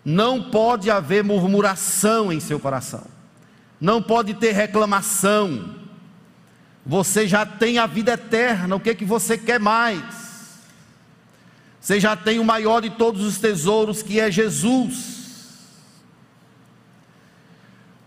Não 0.04 0.41
pode 0.41 0.89
haver 0.89 1.24
murmuração 1.24 2.34
em 2.34 2.39
seu 2.39 2.60
coração, 2.60 3.06
não 3.80 4.02
pode 4.02 4.34
ter 4.34 4.52
reclamação. 4.52 5.76
Você 6.86 7.28
já 7.28 7.45
tem 7.45 7.78
a 7.78 7.86
vida 7.86 8.14
eterna, 8.14 8.76
o 8.76 8.80
que, 8.80 8.89
é 8.89 8.95
que 8.95 9.06
você 9.06 9.38
quer 9.38 9.60
mais? 9.60 10.28
Você 11.80 12.00
já 12.00 12.16
tem 12.16 12.39
o 12.39 12.43
maior 12.43 12.82
de 12.82 12.89
todos 12.89 13.24
os 13.24 13.38
tesouros, 13.38 14.02
que 14.02 14.20
é 14.20 14.32
Jesus. 14.32 15.16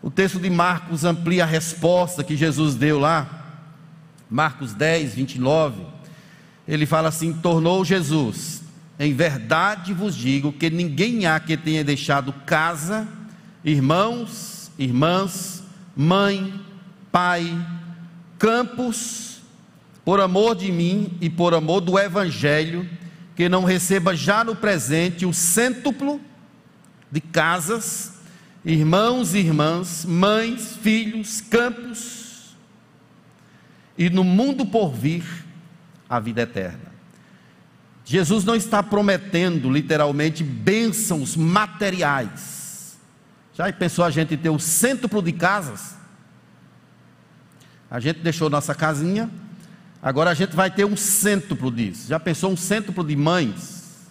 O 0.03 0.11
texto 0.11 0.39
de 0.39 0.51
Marcos 0.51 1.05
amplia 1.05 1.45
a 1.45 1.47
resposta 1.47 2.25
que 2.25 2.37
Jesus 2.37 2.75
deu 2.75 2.99
lá. 2.99 3.27
Marcos 4.31 4.73
10, 4.73 5.15
29. 5.15 5.87
Ele 6.67 6.87
fala 6.87 7.09
assim: 7.09 7.33
Tornou 7.33 7.85
Jesus, 7.85 8.60
em 9.01 9.15
verdade 9.15 9.95
vos 9.95 10.15
digo 10.15 10.53
que 10.53 10.69
ninguém 10.69 11.25
há 11.25 11.41
que 11.41 11.57
tenha 11.57 11.83
deixado 11.83 12.35
casa, 12.45 13.09
irmãos, 13.65 14.71
irmãs, 14.79 15.65
mãe, 15.97 16.61
pai, 17.11 17.67
campos, 18.39 19.41
por 20.05 20.21
amor 20.21 20.55
de 20.55 20.71
mim 20.71 21.17
e 21.19 21.31
por 21.31 21.55
amor 21.55 21.81
do 21.81 21.99
Evangelho 21.99 22.87
que 23.35 23.49
não 23.49 23.65
receba 23.65 24.15
já 24.15 24.45
no 24.45 24.55
presente 24.55 25.25
o 25.25 25.33
cêntuplo 25.33 26.21
de 27.11 27.23
casas, 27.23 28.19
irmãos 28.63 29.35
e 29.35 29.39
irmãs, 29.39 30.05
mães, 30.05 30.77
filhos, 30.77 31.41
campos, 31.41 32.55
e 33.97 34.11
no 34.11 34.25
mundo 34.25 34.67
por 34.67 34.93
vir 34.93 35.25
a 36.07 36.21
vida 36.21 36.43
eterna. 36.43 36.90
Jesus 38.11 38.45
não 38.45 38.57
está 38.57 38.83
prometendo 38.83 39.71
literalmente 39.71 40.43
bênçãos 40.43 41.37
materiais. 41.37 42.99
Já 43.55 43.73
pensou 43.73 44.05
a 44.05 44.11
gente 44.11 44.37
ter 44.37 44.51
o 44.51 44.59
cêntuplo 44.59 45.23
de 45.23 45.31
casas? 45.31 45.95
A 47.89 48.01
gente 48.01 48.19
deixou 48.19 48.51
nossa 48.51 48.75
casinha, 48.75 49.31
Agora 50.03 50.31
a 50.31 50.35
gente 50.35 50.57
vai 50.57 50.71
ter 50.71 50.87
um 50.87 50.97
cêntuplo 50.97 51.71
disso. 51.71 52.09
Já 52.09 52.19
pensou 52.19 52.51
um 52.51 52.57
cêntuplo 52.57 53.05
de 53.05 53.15
mães? 53.15 54.09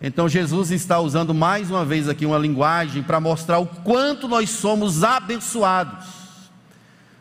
Então 0.00 0.28
Jesus 0.28 0.70
está 0.70 0.98
usando 0.98 1.34
mais 1.34 1.70
uma 1.70 1.84
vez 1.84 2.08
aqui 2.08 2.24
uma 2.24 2.38
linguagem 2.38 3.02
para 3.02 3.20
mostrar 3.20 3.58
o 3.58 3.66
quanto 3.66 4.26
nós 4.26 4.48
somos 4.48 5.04
abençoados. 5.04 6.06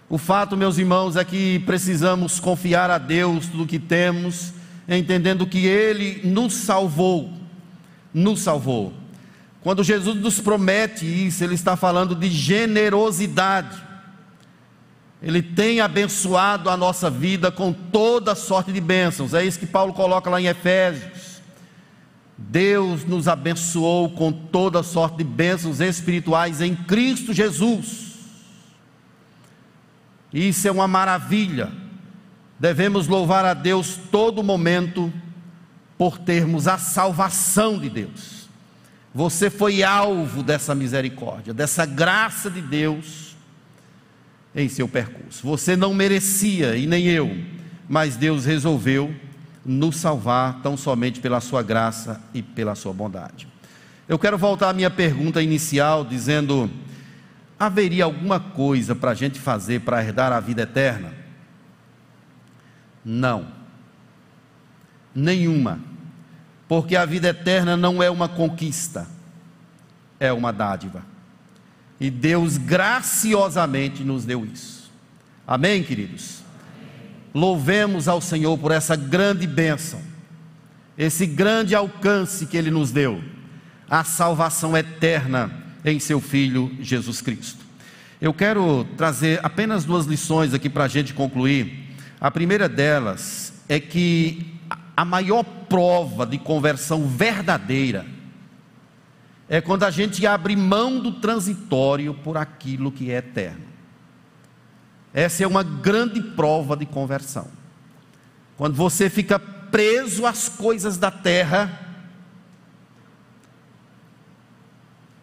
O 0.09 0.17
fato, 0.17 0.55
meus 0.55 0.77
irmãos, 0.77 1.17
é 1.17 1.25
que 1.25 1.59
precisamos 1.59 2.39
confiar 2.39 2.89
a 2.89 2.97
Deus 2.97 3.47
tudo 3.47 3.63
o 3.63 3.67
que 3.67 3.79
temos, 3.79 4.53
entendendo 4.97 5.47
que 5.47 5.65
Ele 5.65 6.21
nos 6.27 6.53
salvou. 6.53 7.31
Nos 8.13 8.41
salvou. 8.41 8.93
Quando 9.61 9.83
Jesus 9.83 10.19
nos 10.19 10.39
promete 10.39 11.05
isso, 11.05 11.43
Ele 11.43 11.55
está 11.55 11.75
falando 11.75 12.15
de 12.15 12.29
generosidade. 12.29 13.81
Ele 15.21 15.41
tem 15.41 15.79
abençoado 15.79 16.69
a 16.69 16.75
nossa 16.75 17.09
vida 17.09 17.51
com 17.51 17.71
toda 17.71 18.33
sorte 18.33 18.71
de 18.71 18.81
bênçãos. 18.81 19.33
É 19.33 19.45
isso 19.45 19.59
que 19.59 19.67
Paulo 19.67 19.93
coloca 19.93 20.29
lá 20.29 20.41
em 20.41 20.47
Efésios. 20.47 21.41
Deus 22.35 23.05
nos 23.05 23.27
abençoou 23.27 24.09
com 24.09 24.31
toda 24.31 24.81
sorte 24.81 25.17
de 25.17 25.23
bênçãos 25.23 25.79
espirituais 25.79 26.59
em 26.59 26.75
Cristo 26.75 27.33
Jesus. 27.33 28.11
Isso 30.33 30.67
é 30.67 30.71
uma 30.71 30.87
maravilha. 30.87 31.71
Devemos 32.61 33.07
louvar 33.07 33.43
a 33.43 33.55
Deus 33.55 33.97
todo 34.11 34.43
momento 34.43 35.11
por 35.97 36.19
termos 36.19 36.67
a 36.67 36.77
salvação 36.77 37.79
de 37.79 37.89
Deus. 37.89 38.47
Você 39.15 39.49
foi 39.49 39.81
alvo 39.81 40.43
dessa 40.43 40.75
misericórdia, 40.75 41.55
dessa 41.55 41.87
graça 41.87 42.51
de 42.51 42.61
Deus 42.61 43.35
em 44.55 44.69
seu 44.69 44.87
percurso. 44.87 45.41
Você 45.41 45.75
não 45.75 45.91
merecia 45.91 46.77
e 46.77 46.85
nem 46.85 47.07
eu, 47.07 47.35
mas 47.89 48.15
Deus 48.15 48.45
resolveu 48.45 49.11
nos 49.65 49.95
salvar 49.95 50.61
tão 50.61 50.77
somente 50.77 51.19
pela 51.19 51.41
sua 51.41 51.63
graça 51.63 52.21
e 52.31 52.43
pela 52.43 52.75
sua 52.75 52.93
bondade. 52.93 53.47
Eu 54.07 54.19
quero 54.19 54.37
voltar 54.37 54.69
à 54.69 54.73
minha 54.73 54.91
pergunta 54.91 55.41
inicial, 55.41 56.05
dizendo: 56.05 56.69
haveria 57.59 58.03
alguma 58.03 58.39
coisa 58.39 58.93
para 58.93 59.09
a 59.09 59.15
gente 59.15 59.39
fazer 59.39 59.81
para 59.81 60.03
herdar 60.03 60.31
a 60.31 60.39
vida 60.39 60.61
eterna? 60.61 61.20
Não, 63.03 63.47
nenhuma, 65.13 65.79
porque 66.67 66.95
a 66.95 67.05
vida 67.05 67.29
eterna 67.29 67.75
não 67.75 68.01
é 68.01 68.09
uma 68.09 68.29
conquista, 68.29 69.07
é 70.19 70.31
uma 70.31 70.53
dádiva. 70.53 71.03
E 71.99 72.09
Deus 72.09 72.57
graciosamente 72.57 74.03
nos 74.03 74.25
deu 74.25 74.45
isso. 74.45 74.91
Amém, 75.45 75.83
queridos? 75.83 76.41
Louvemos 77.33 78.07
ao 78.07 78.21
Senhor 78.21 78.57
por 78.57 78.71
essa 78.71 78.95
grande 78.95 79.47
bênção, 79.47 80.01
esse 80.97 81.25
grande 81.25 81.75
alcance 81.75 82.45
que 82.45 82.57
Ele 82.57 82.71
nos 82.71 82.91
deu, 82.91 83.23
a 83.89 84.03
salvação 84.03 84.77
eterna 84.77 85.51
em 85.83 85.99
Seu 85.99 86.21
Filho 86.21 86.75
Jesus 86.79 87.21
Cristo. 87.21 87.65
Eu 88.21 88.33
quero 88.33 88.85
trazer 88.95 89.39
apenas 89.43 89.83
duas 89.83 90.05
lições 90.05 90.53
aqui 90.53 90.69
para 90.69 90.83
a 90.83 90.87
gente 90.87 91.13
concluir. 91.13 91.80
A 92.21 92.29
primeira 92.29 92.69
delas 92.69 93.51
é 93.67 93.79
que 93.79 94.53
a 94.95 95.03
maior 95.03 95.43
prova 95.43 96.23
de 96.23 96.37
conversão 96.37 97.07
verdadeira 97.07 98.05
é 99.49 99.59
quando 99.59 99.83
a 99.83 99.89
gente 99.89 100.25
abre 100.27 100.55
mão 100.55 100.99
do 100.99 101.13
transitório 101.13 102.13
por 102.13 102.37
aquilo 102.37 102.91
que 102.91 103.09
é 103.09 103.17
eterno. 103.17 103.65
Essa 105.11 105.43
é 105.43 105.47
uma 105.47 105.63
grande 105.63 106.21
prova 106.21 106.77
de 106.77 106.85
conversão. 106.85 107.47
Quando 108.55 108.75
você 108.75 109.09
fica 109.09 109.39
preso 109.39 110.27
às 110.27 110.47
coisas 110.47 110.97
da 110.97 111.09
terra, 111.09 111.89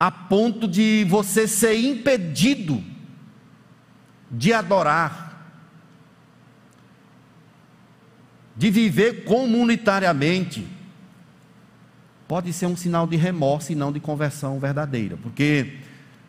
a 0.01 0.11
ponto 0.11 0.66
de 0.66 1.07
você 1.09 1.46
ser 1.46 1.78
impedido 1.78 2.82
de 4.30 4.53
adorar, 4.53 5.28
de 8.59 8.70
viver 8.72 9.24
comunitariamente, 9.24 10.66
pode 12.26 12.52
ser 12.52 12.66
um 12.66 12.76
sinal 12.76 13.06
de 13.06 13.14
remorso 13.14 13.70
e 13.70 13.76
não 13.76 13.92
de 13.92 14.00
conversão 14.00 14.59
verdadeira, 14.59 15.16
porque 15.16 15.78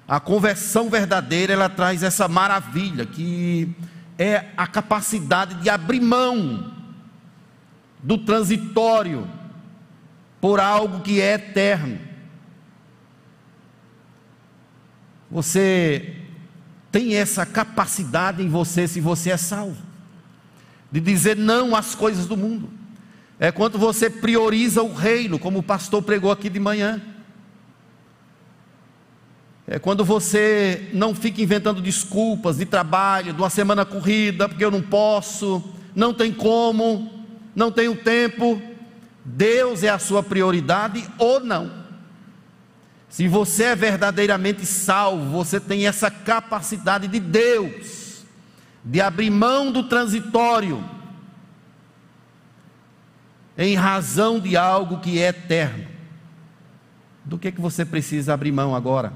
a 0.07 0.19
conversão 0.19 0.91
verdadeira 0.91 1.53
ela 1.53 1.67
traz 1.67 2.03
essa 2.03 2.27
maravilha 2.27 3.03
que 3.03 3.75
é 4.15 4.45
a 4.55 4.67
capacidade 4.67 5.55
de 5.55 5.71
abrir 5.71 5.99
mão 5.99 6.71
do 8.03 8.19
transitório 8.19 9.27
por 10.39 10.59
algo 10.59 11.01
que 11.01 11.19
é 11.19 11.33
eterno. 11.33 11.99
Você 15.31 16.15
tem 16.91 17.15
essa 17.15 17.43
capacidade 17.43 18.43
em 18.43 18.49
você 18.49 18.87
se 18.87 19.01
você 19.01 19.31
é 19.31 19.37
salvo, 19.37 19.88
de 20.91 20.99
dizer 20.99 21.37
não 21.37 21.75
às 21.75 21.95
coisas 21.95 22.25
do 22.25 22.35
mundo 22.35 22.79
é 23.39 23.53
quando 23.53 23.79
você 23.79 24.09
prioriza 24.09 24.83
o 24.83 24.93
reino, 24.93 25.39
como 25.39 25.59
o 25.59 25.63
pastor 25.63 26.03
pregou 26.03 26.29
aqui 26.29 26.49
de 26.49 26.59
manhã. 26.59 27.01
É 29.65 29.79
quando 29.79 30.03
você 30.03 30.89
não 30.93 31.15
fica 31.15 31.41
inventando 31.41 31.81
desculpas 31.81 32.57
de 32.57 32.65
trabalho, 32.65 33.31
de 33.31 33.39
uma 33.39 33.49
semana 33.49 33.85
corrida, 33.85 34.49
porque 34.49 34.65
eu 34.65 34.71
não 34.71 34.81
posso, 34.81 35.63
não 35.95 36.13
tem 36.13 36.33
como, 36.33 37.25
não 37.55 37.71
tenho 37.71 37.95
tempo. 37.95 38.61
Deus 39.23 39.83
é 39.83 39.89
a 39.89 39.99
sua 39.99 40.21
prioridade 40.21 41.07
ou 41.17 41.39
não. 41.39 41.79
Se 43.07 43.27
você 43.27 43.65
é 43.65 43.75
verdadeiramente 43.75 44.65
salvo, 44.65 45.29
você 45.29 45.61
tem 45.61 45.87
essa 45.87 46.11
capacidade 46.11 47.07
de 47.07 47.19
Deus, 47.21 47.98
de 48.89 48.99
abrir 48.99 49.29
mão 49.29 49.71
do 49.71 49.83
transitório 49.83 50.83
em 53.55 53.75
razão 53.75 54.39
de 54.39 54.57
algo 54.57 54.99
que 54.99 55.19
é 55.19 55.27
eterno. 55.27 55.85
Do 57.23 57.37
que, 57.37 57.51
que 57.51 57.61
você 57.61 57.85
precisa 57.85 58.33
abrir 58.33 58.51
mão 58.51 58.75
agora? 58.75 59.13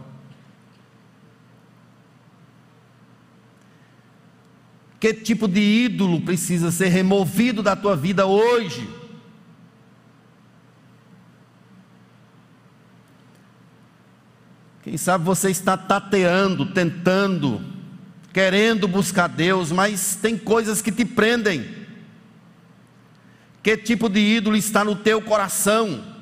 Que 5.00 5.12
tipo 5.12 5.48
de 5.48 5.60
ídolo 5.60 6.22
precisa 6.22 6.70
ser 6.70 6.90
removido 6.90 7.64
da 7.64 7.76
tua 7.76 7.96
vida 7.96 8.28
hoje? 8.28 8.88
Quem 14.84 14.98
sabe 14.98 15.26
você 15.26 15.50
está 15.50 15.76
tateando, 15.76 16.68
tentando, 16.74 17.73
querendo 18.34 18.88
buscar 18.88 19.28
Deus, 19.28 19.72
mas 19.72 20.18
tem 20.20 20.38
coisas 20.38 20.82
que 20.82 20.92
te 20.92 21.06
prendem. 21.06 21.84
Que 23.62 23.78
tipo 23.78 24.10
de 24.10 24.20
ídolo 24.20 24.58
está 24.58 24.84
no 24.84 24.96
teu 24.96 25.22
coração? 25.22 26.14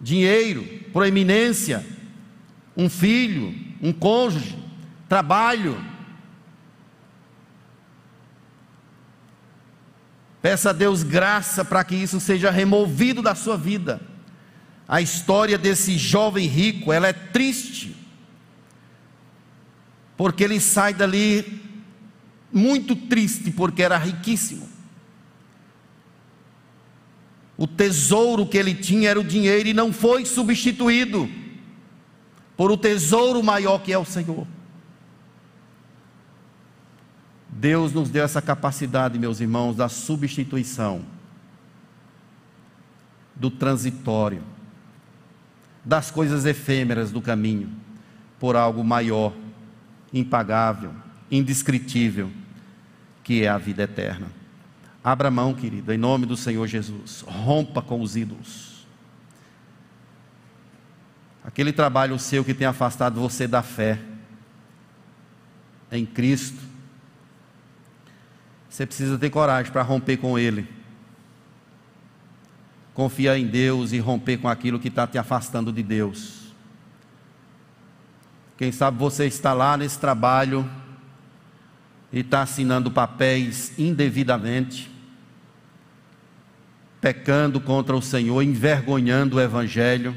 dinheiro, 0.00 0.64
proeminência, 0.92 1.84
um 2.76 2.88
filho, 2.88 3.54
um 3.82 3.92
cônjuge, 3.92 4.56
trabalho. 5.08 5.82
Peça 10.42 10.70
a 10.70 10.72
Deus 10.72 11.02
graça 11.02 11.64
para 11.64 11.82
que 11.82 11.96
isso 11.96 12.20
seja 12.20 12.50
removido 12.50 13.22
da 13.22 13.34
sua 13.34 13.56
vida. 13.56 14.00
A 14.86 15.00
história 15.00 15.58
desse 15.58 15.98
jovem 15.98 16.46
rico, 16.46 16.92
ela 16.92 17.08
é 17.08 17.12
triste. 17.12 17.95
Porque 20.16 20.44
ele 20.44 20.60
sai 20.60 20.94
dali 20.94 21.62
muito 22.52 22.96
triste 22.96 23.50
porque 23.50 23.82
era 23.82 23.98
riquíssimo. 23.98 24.68
O 27.56 27.66
tesouro 27.66 28.46
que 28.46 28.58
ele 28.58 28.74
tinha 28.74 29.10
era 29.10 29.20
o 29.20 29.24
dinheiro 29.24 29.68
e 29.68 29.74
não 29.74 29.92
foi 29.92 30.24
substituído 30.26 31.28
por 32.56 32.70
o 32.70 32.76
tesouro 32.76 33.42
maior 33.42 33.78
que 33.78 33.92
é 33.92 33.98
o 33.98 34.04
Senhor. 34.04 34.46
Deus 37.48 37.92
nos 37.92 38.10
deu 38.10 38.24
essa 38.24 38.42
capacidade, 38.42 39.18
meus 39.18 39.40
irmãos, 39.40 39.76
da 39.76 39.88
substituição, 39.88 41.02
do 43.34 43.50
transitório, 43.50 44.42
das 45.82 46.10
coisas 46.10 46.44
efêmeras 46.44 47.10
do 47.10 47.22
caminho, 47.22 47.70
por 48.38 48.56
algo 48.56 48.84
maior, 48.84 49.32
impagável, 50.18 50.92
indescritível, 51.30 52.30
que 53.22 53.42
é 53.42 53.48
a 53.48 53.58
vida 53.58 53.82
eterna. 53.82 54.28
Abra 55.02 55.30
mão, 55.30 55.54
querido, 55.54 55.92
em 55.92 55.98
nome 55.98 56.26
do 56.26 56.36
Senhor 56.36 56.66
Jesus. 56.66 57.24
Rompa 57.26 57.80
com 57.80 58.00
os 58.00 58.16
ídolos. 58.16 58.86
Aquele 61.44 61.72
trabalho 61.72 62.18
seu 62.18 62.44
que 62.44 62.52
tem 62.52 62.66
afastado 62.66 63.20
você 63.20 63.46
da 63.46 63.62
fé 63.62 64.00
em 65.92 66.04
Cristo. 66.04 66.60
Você 68.68 68.84
precisa 68.84 69.16
ter 69.16 69.30
coragem 69.30 69.70
para 69.70 69.82
romper 69.82 70.16
com 70.16 70.38
ele. 70.38 70.68
Confiar 72.92 73.38
em 73.38 73.46
Deus 73.46 73.92
e 73.92 73.98
romper 73.98 74.38
com 74.38 74.48
aquilo 74.48 74.80
que 74.80 74.88
está 74.88 75.06
te 75.06 75.18
afastando 75.18 75.72
de 75.72 75.82
Deus. 75.82 76.45
Quem 78.56 78.72
sabe 78.72 78.98
você 78.98 79.26
está 79.26 79.52
lá 79.52 79.76
nesse 79.76 79.98
trabalho 79.98 80.68
e 82.12 82.20
está 82.20 82.42
assinando 82.42 82.90
papéis 82.90 83.78
indevidamente 83.78 84.96
pecando 87.06 87.60
contra 87.60 87.96
o 87.96 88.02
Senhor, 88.02 88.42
envergonhando 88.42 89.36
o 89.36 89.40
Evangelho. 89.40 90.16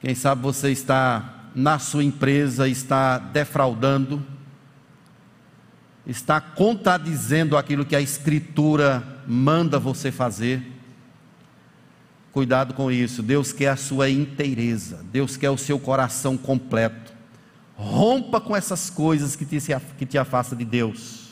Quem 0.00 0.12
sabe 0.12 0.42
você 0.42 0.72
está 0.72 1.50
na 1.54 1.78
sua 1.78 2.02
empresa, 2.02 2.68
está 2.68 3.16
defraudando, 3.16 4.26
está 6.06 6.40
contradizendo 6.40 7.56
aquilo 7.56 7.84
que 7.84 7.94
a 7.94 8.00
Escritura 8.00 9.22
manda 9.24 9.78
você 9.78 10.10
fazer. 10.10 10.75
Cuidado 12.36 12.74
com 12.74 12.92
isso, 12.92 13.22
Deus 13.22 13.50
quer 13.50 13.68
a 13.68 13.76
sua 13.76 14.10
inteireza, 14.10 15.02
Deus 15.10 15.38
quer 15.38 15.48
o 15.48 15.56
seu 15.56 15.78
coração 15.78 16.36
completo. 16.36 17.14
Rompa 17.74 18.40
com 18.40 18.54
essas 18.54 18.90
coisas 18.90 19.34
que 19.34 19.46
te, 19.46 19.58
que 19.98 20.04
te 20.04 20.18
afasta 20.18 20.54
de 20.54 20.64
Deus 20.64 21.26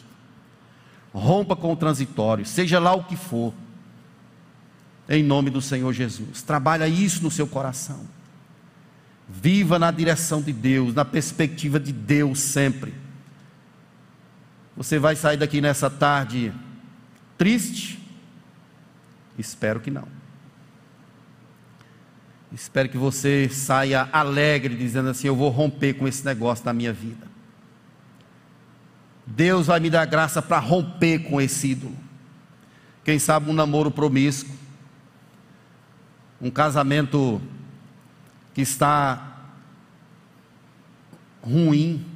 rompa 1.14 1.54
com 1.54 1.72
o 1.72 1.76
transitório, 1.76 2.44
seja 2.44 2.80
lá 2.80 2.92
o 2.92 3.04
que 3.04 3.14
for, 3.14 3.54
em 5.08 5.22
nome 5.22 5.48
do 5.48 5.62
Senhor 5.62 5.92
Jesus. 5.92 6.42
Trabalha 6.42 6.88
isso 6.88 7.22
no 7.22 7.30
seu 7.30 7.46
coração. 7.46 8.00
Viva 9.28 9.78
na 9.78 9.90
direção 9.90 10.42
de 10.42 10.52
Deus, 10.52 10.92
na 10.92 11.04
perspectiva 11.04 11.78
de 11.78 11.92
Deus 11.92 12.40
sempre. 12.40 12.92
Você 14.76 14.98
vai 14.98 15.14
sair 15.14 15.36
daqui 15.36 15.60
nessa 15.60 15.88
tarde 15.88 16.52
triste? 17.38 18.00
Espero 19.38 19.78
que 19.78 19.90
não. 19.90 20.08
Espero 22.54 22.88
que 22.88 22.96
você 22.96 23.48
saia 23.48 24.08
alegre, 24.12 24.76
dizendo 24.76 25.08
assim: 25.08 25.26
Eu 25.26 25.34
vou 25.34 25.50
romper 25.50 25.94
com 25.94 26.06
esse 26.06 26.24
negócio 26.24 26.64
da 26.64 26.72
minha 26.72 26.92
vida. 26.92 27.26
Deus 29.26 29.66
vai 29.66 29.80
me 29.80 29.90
dar 29.90 30.04
graça 30.04 30.40
para 30.40 30.60
romper 30.60 31.18
com 31.20 31.40
esse 31.40 31.72
ídolo. 31.72 31.96
Quem 33.02 33.18
sabe 33.18 33.50
um 33.50 33.52
namoro 33.52 33.90
promíscuo, 33.90 34.54
um 36.40 36.50
casamento 36.50 37.42
que 38.54 38.62
está 38.62 39.32
ruim. 41.42 42.06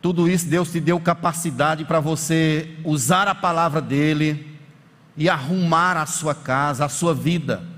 Tudo 0.00 0.28
isso 0.28 0.48
Deus 0.48 0.72
te 0.72 0.80
deu 0.80 0.98
capacidade 0.98 1.84
para 1.84 2.00
você 2.00 2.76
usar 2.84 3.28
a 3.28 3.36
palavra 3.36 3.80
dele 3.80 4.58
e 5.16 5.28
arrumar 5.28 5.96
a 5.96 6.06
sua 6.06 6.34
casa, 6.34 6.84
a 6.84 6.88
sua 6.88 7.14
vida, 7.14 7.71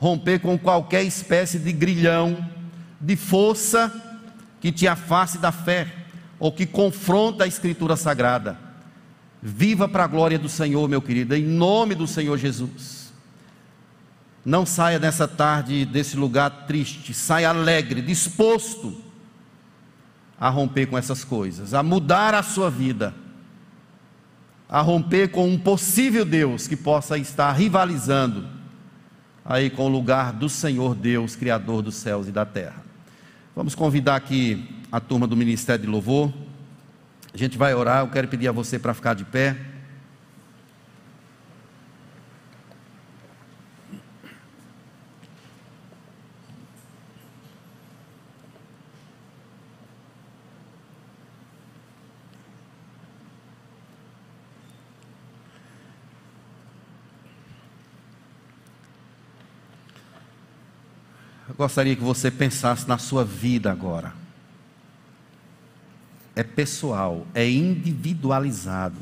romper 0.00 0.38
com 0.38 0.58
qualquer 0.58 1.02
espécie 1.02 1.58
de 1.58 1.72
grilhão, 1.72 2.48
de 3.00 3.16
força 3.16 3.92
que 4.60 4.72
te 4.72 4.86
afaste 4.86 5.38
da 5.38 5.52
fé 5.52 5.92
ou 6.38 6.52
que 6.52 6.66
confronta 6.66 7.44
a 7.44 7.46
Escritura 7.46 7.96
Sagrada. 7.96 8.58
Viva 9.42 9.88
para 9.88 10.04
a 10.04 10.08
glória 10.08 10.38
do 10.38 10.48
Senhor, 10.48 10.88
meu 10.88 11.02
querido, 11.02 11.34
em 11.34 11.44
nome 11.44 11.94
do 11.94 12.06
Senhor 12.06 12.36
Jesus. 12.38 13.12
Não 14.44 14.64
saia 14.64 14.98
nessa 14.98 15.28
tarde 15.28 15.84
desse 15.84 16.16
lugar 16.16 16.66
triste, 16.66 17.12
saia 17.12 17.50
alegre, 17.50 18.00
disposto 18.00 19.02
a 20.40 20.48
romper 20.48 20.86
com 20.86 20.96
essas 20.96 21.24
coisas, 21.24 21.74
a 21.74 21.82
mudar 21.82 22.34
a 22.34 22.42
sua 22.42 22.70
vida, 22.70 23.14
a 24.68 24.80
romper 24.80 25.30
com 25.30 25.48
um 25.48 25.58
possível 25.58 26.24
Deus 26.24 26.68
que 26.68 26.76
possa 26.76 27.18
estar 27.18 27.52
rivalizando 27.52 28.57
aí 29.48 29.70
com 29.70 29.86
o 29.86 29.88
lugar 29.88 30.34
do 30.34 30.46
Senhor 30.46 30.94
Deus, 30.94 31.34
Criador 31.34 31.80
dos 31.80 31.94
céus 31.94 32.28
e 32.28 32.30
da 32.30 32.44
terra. 32.44 32.84
Vamos 33.56 33.74
convidar 33.74 34.14
aqui 34.14 34.68
a 34.92 35.00
turma 35.00 35.26
do 35.26 35.34
Ministério 35.34 35.86
de 35.86 35.90
Louvor. 35.90 36.30
A 37.32 37.36
gente 37.36 37.56
vai 37.56 37.74
orar. 37.74 38.00
Eu 38.00 38.08
quero 38.08 38.28
pedir 38.28 38.46
a 38.46 38.52
você 38.52 38.78
para 38.78 38.92
ficar 38.92 39.14
de 39.14 39.24
pé. 39.24 39.56
Gostaria 61.58 61.94
que 61.94 62.02
você 62.02 62.30
pensasse 62.30 62.88
na 62.88 62.96
sua 62.96 63.24
vida 63.24 63.70
agora 63.70 64.14
é 66.38 66.44
pessoal, 66.44 67.26
é 67.34 67.50
individualizado. 67.50 69.00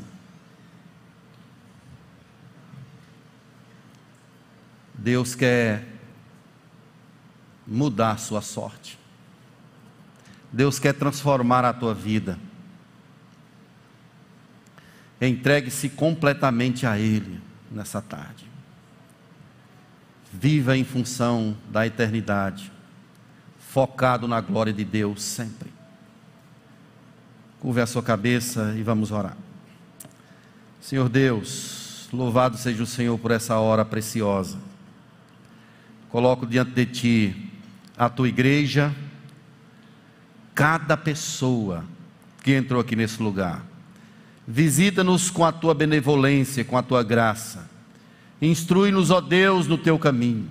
Deus 4.91 5.35
quer 5.35 5.85
mudar 7.67 8.13
a 8.13 8.17
sua 8.17 8.41
sorte. 8.41 8.97
Deus 10.51 10.79
quer 10.79 10.95
transformar 10.95 11.63
a 11.63 11.71
tua 11.71 11.93
vida. 11.93 12.39
Entregue-se 15.21 15.89
completamente 15.89 16.87
a 16.87 16.97
Ele 16.97 17.39
nessa 17.71 18.01
tarde. 18.01 18.46
Viva 20.31 20.77
em 20.77 20.83
função 20.83 21.55
da 21.69 21.87
eternidade, 21.87 22.71
focado 23.59 24.27
na 24.27 24.41
glória 24.41 24.73
de 24.73 24.83
Deus 24.83 25.21
sempre. 25.23 25.71
Curve 27.59 27.81
a 27.81 27.87
sua 27.87 28.03
cabeça 28.03 28.73
e 28.77 28.83
vamos 28.83 29.11
orar. 29.11 29.37
Senhor 30.81 31.09
Deus, 31.09 32.07
louvado 32.13 32.57
seja 32.57 32.83
o 32.83 32.87
Senhor 32.87 33.17
por 33.17 33.31
essa 33.31 33.57
hora 33.57 33.83
preciosa. 33.83 34.57
Coloco 36.09 36.45
diante 36.45 36.71
de 36.71 36.85
Ti 36.85 37.51
a 37.97 38.09
Tua 38.09 38.29
igreja, 38.29 38.93
cada 40.53 40.95
pessoa 40.95 41.83
que 42.43 42.53
entrou 42.53 42.79
aqui 42.79 42.95
nesse 42.95 43.21
lugar. 43.21 43.65
Visita-nos 44.47 45.29
com 45.29 45.43
a 45.43 45.51
Tua 45.51 45.73
benevolência, 45.73 46.63
com 46.63 46.77
a 46.77 46.83
Tua 46.83 47.03
graça. 47.03 47.69
Instrui-nos, 48.41 49.09
ó 49.11 49.19
Deus, 49.21 49.67
no 49.67 49.77
Teu 49.77 49.97
caminho. 49.97 50.49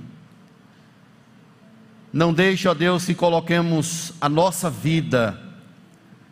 Não 2.13 2.33
deixe, 2.33 2.67
ó 2.69 2.75
Deus, 2.75 3.05
que 3.05 3.15
coloquemos 3.15 4.13
a 4.21 4.29
nossa 4.29 4.71
vida 4.71 5.41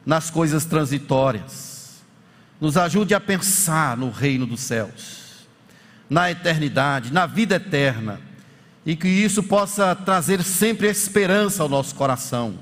nas 0.06 0.30
coisas 0.30 0.64
transitórias. 0.64 2.02
Nos 2.60 2.76
ajude 2.76 3.14
a 3.14 3.20
pensar 3.20 3.96
no 3.96 4.10
reino 4.10 4.46
dos 4.46 4.60
céus. 4.60 5.22
na 6.08 6.30
eternidade, 6.30 7.12
na 7.12 7.26
vida 7.26 7.56
eterna, 7.56 8.20
e 8.84 8.94
que 8.94 9.08
isso 9.08 9.42
possa 9.42 9.94
trazer 9.94 10.42
sempre 10.42 10.86
esperança 10.86 11.62
ao 11.62 11.68
nosso 11.68 11.94
coração, 11.94 12.58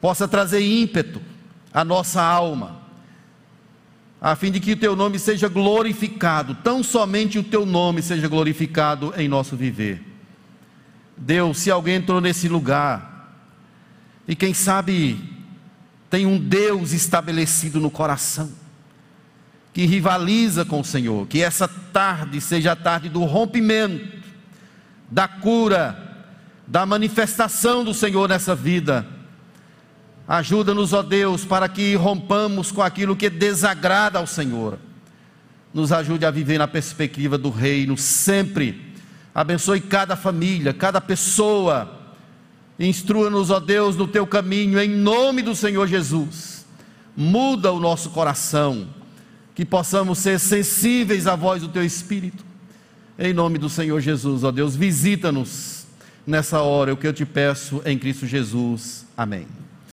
possa 0.00 0.26
trazer 0.26 0.60
ímpeto 0.60 1.22
à 1.72 1.84
nossa 1.84 2.20
alma, 2.20 2.81
a 4.24 4.36
fim 4.36 4.52
de 4.52 4.60
que 4.60 4.74
o 4.74 4.76
teu 4.76 4.94
nome 4.94 5.18
seja 5.18 5.48
glorificado, 5.48 6.54
tão 6.54 6.80
somente 6.80 7.40
o 7.40 7.42
teu 7.42 7.66
nome 7.66 8.00
seja 8.00 8.28
glorificado 8.28 9.12
em 9.16 9.26
nosso 9.26 9.56
viver. 9.56 10.00
Deus, 11.16 11.58
se 11.58 11.72
alguém 11.72 11.96
entrou 11.96 12.20
nesse 12.20 12.48
lugar, 12.48 13.36
e 14.28 14.36
quem 14.36 14.54
sabe 14.54 15.18
tem 16.08 16.24
um 16.24 16.38
Deus 16.38 16.92
estabelecido 16.92 17.80
no 17.80 17.90
coração, 17.90 18.52
que 19.74 19.86
rivaliza 19.86 20.64
com 20.64 20.78
o 20.78 20.84
Senhor, 20.84 21.26
que 21.26 21.42
essa 21.42 21.66
tarde 21.66 22.40
seja 22.40 22.72
a 22.72 22.76
tarde 22.76 23.08
do 23.08 23.24
rompimento, 23.24 24.22
da 25.10 25.26
cura, 25.26 26.28
da 26.64 26.86
manifestação 26.86 27.82
do 27.82 27.92
Senhor 27.92 28.28
nessa 28.28 28.54
vida 28.54 29.04
Ajuda-nos, 30.26 30.92
ó 30.92 31.02
Deus, 31.02 31.44
para 31.44 31.68
que 31.68 31.94
rompamos 31.94 32.70
com 32.70 32.80
aquilo 32.80 33.16
que 33.16 33.28
desagrada 33.28 34.18
ao 34.18 34.26
Senhor. 34.26 34.78
Nos 35.74 35.90
ajude 35.92 36.24
a 36.24 36.30
viver 36.30 36.58
na 36.58 36.68
perspectiva 36.68 37.36
do 37.36 37.50
reino 37.50 37.96
sempre. 37.96 38.92
Abençoe 39.34 39.80
cada 39.80 40.14
família, 40.14 40.72
cada 40.72 41.00
pessoa. 41.00 42.00
Instrua-nos, 42.78 43.50
ó 43.50 43.58
Deus, 43.58 43.96
no 43.96 44.06
teu 44.06 44.26
caminho, 44.26 44.80
em 44.80 44.88
nome 44.88 45.42
do 45.42 45.54
Senhor 45.54 45.86
Jesus. 45.86 46.64
Muda 47.16 47.72
o 47.72 47.80
nosso 47.80 48.10
coração, 48.10 48.88
que 49.54 49.64
possamos 49.64 50.18
ser 50.18 50.38
sensíveis 50.38 51.26
à 51.26 51.36
voz 51.36 51.62
do 51.62 51.68
teu 51.68 51.84
Espírito. 51.84 52.44
Em 53.18 53.32
nome 53.32 53.58
do 53.58 53.68
Senhor 53.68 54.00
Jesus, 54.00 54.42
ó 54.42 54.50
Deus, 54.50 54.74
visita-nos 54.74 55.86
nessa 56.26 56.60
hora, 56.60 56.90
é 56.90 56.94
o 56.94 56.96
que 56.96 57.06
eu 57.06 57.12
te 57.12 57.26
peço 57.26 57.82
em 57.84 57.98
Cristo 57.98 58.26
Jesus. 58.26 59.06
Amém. 59.16 59.46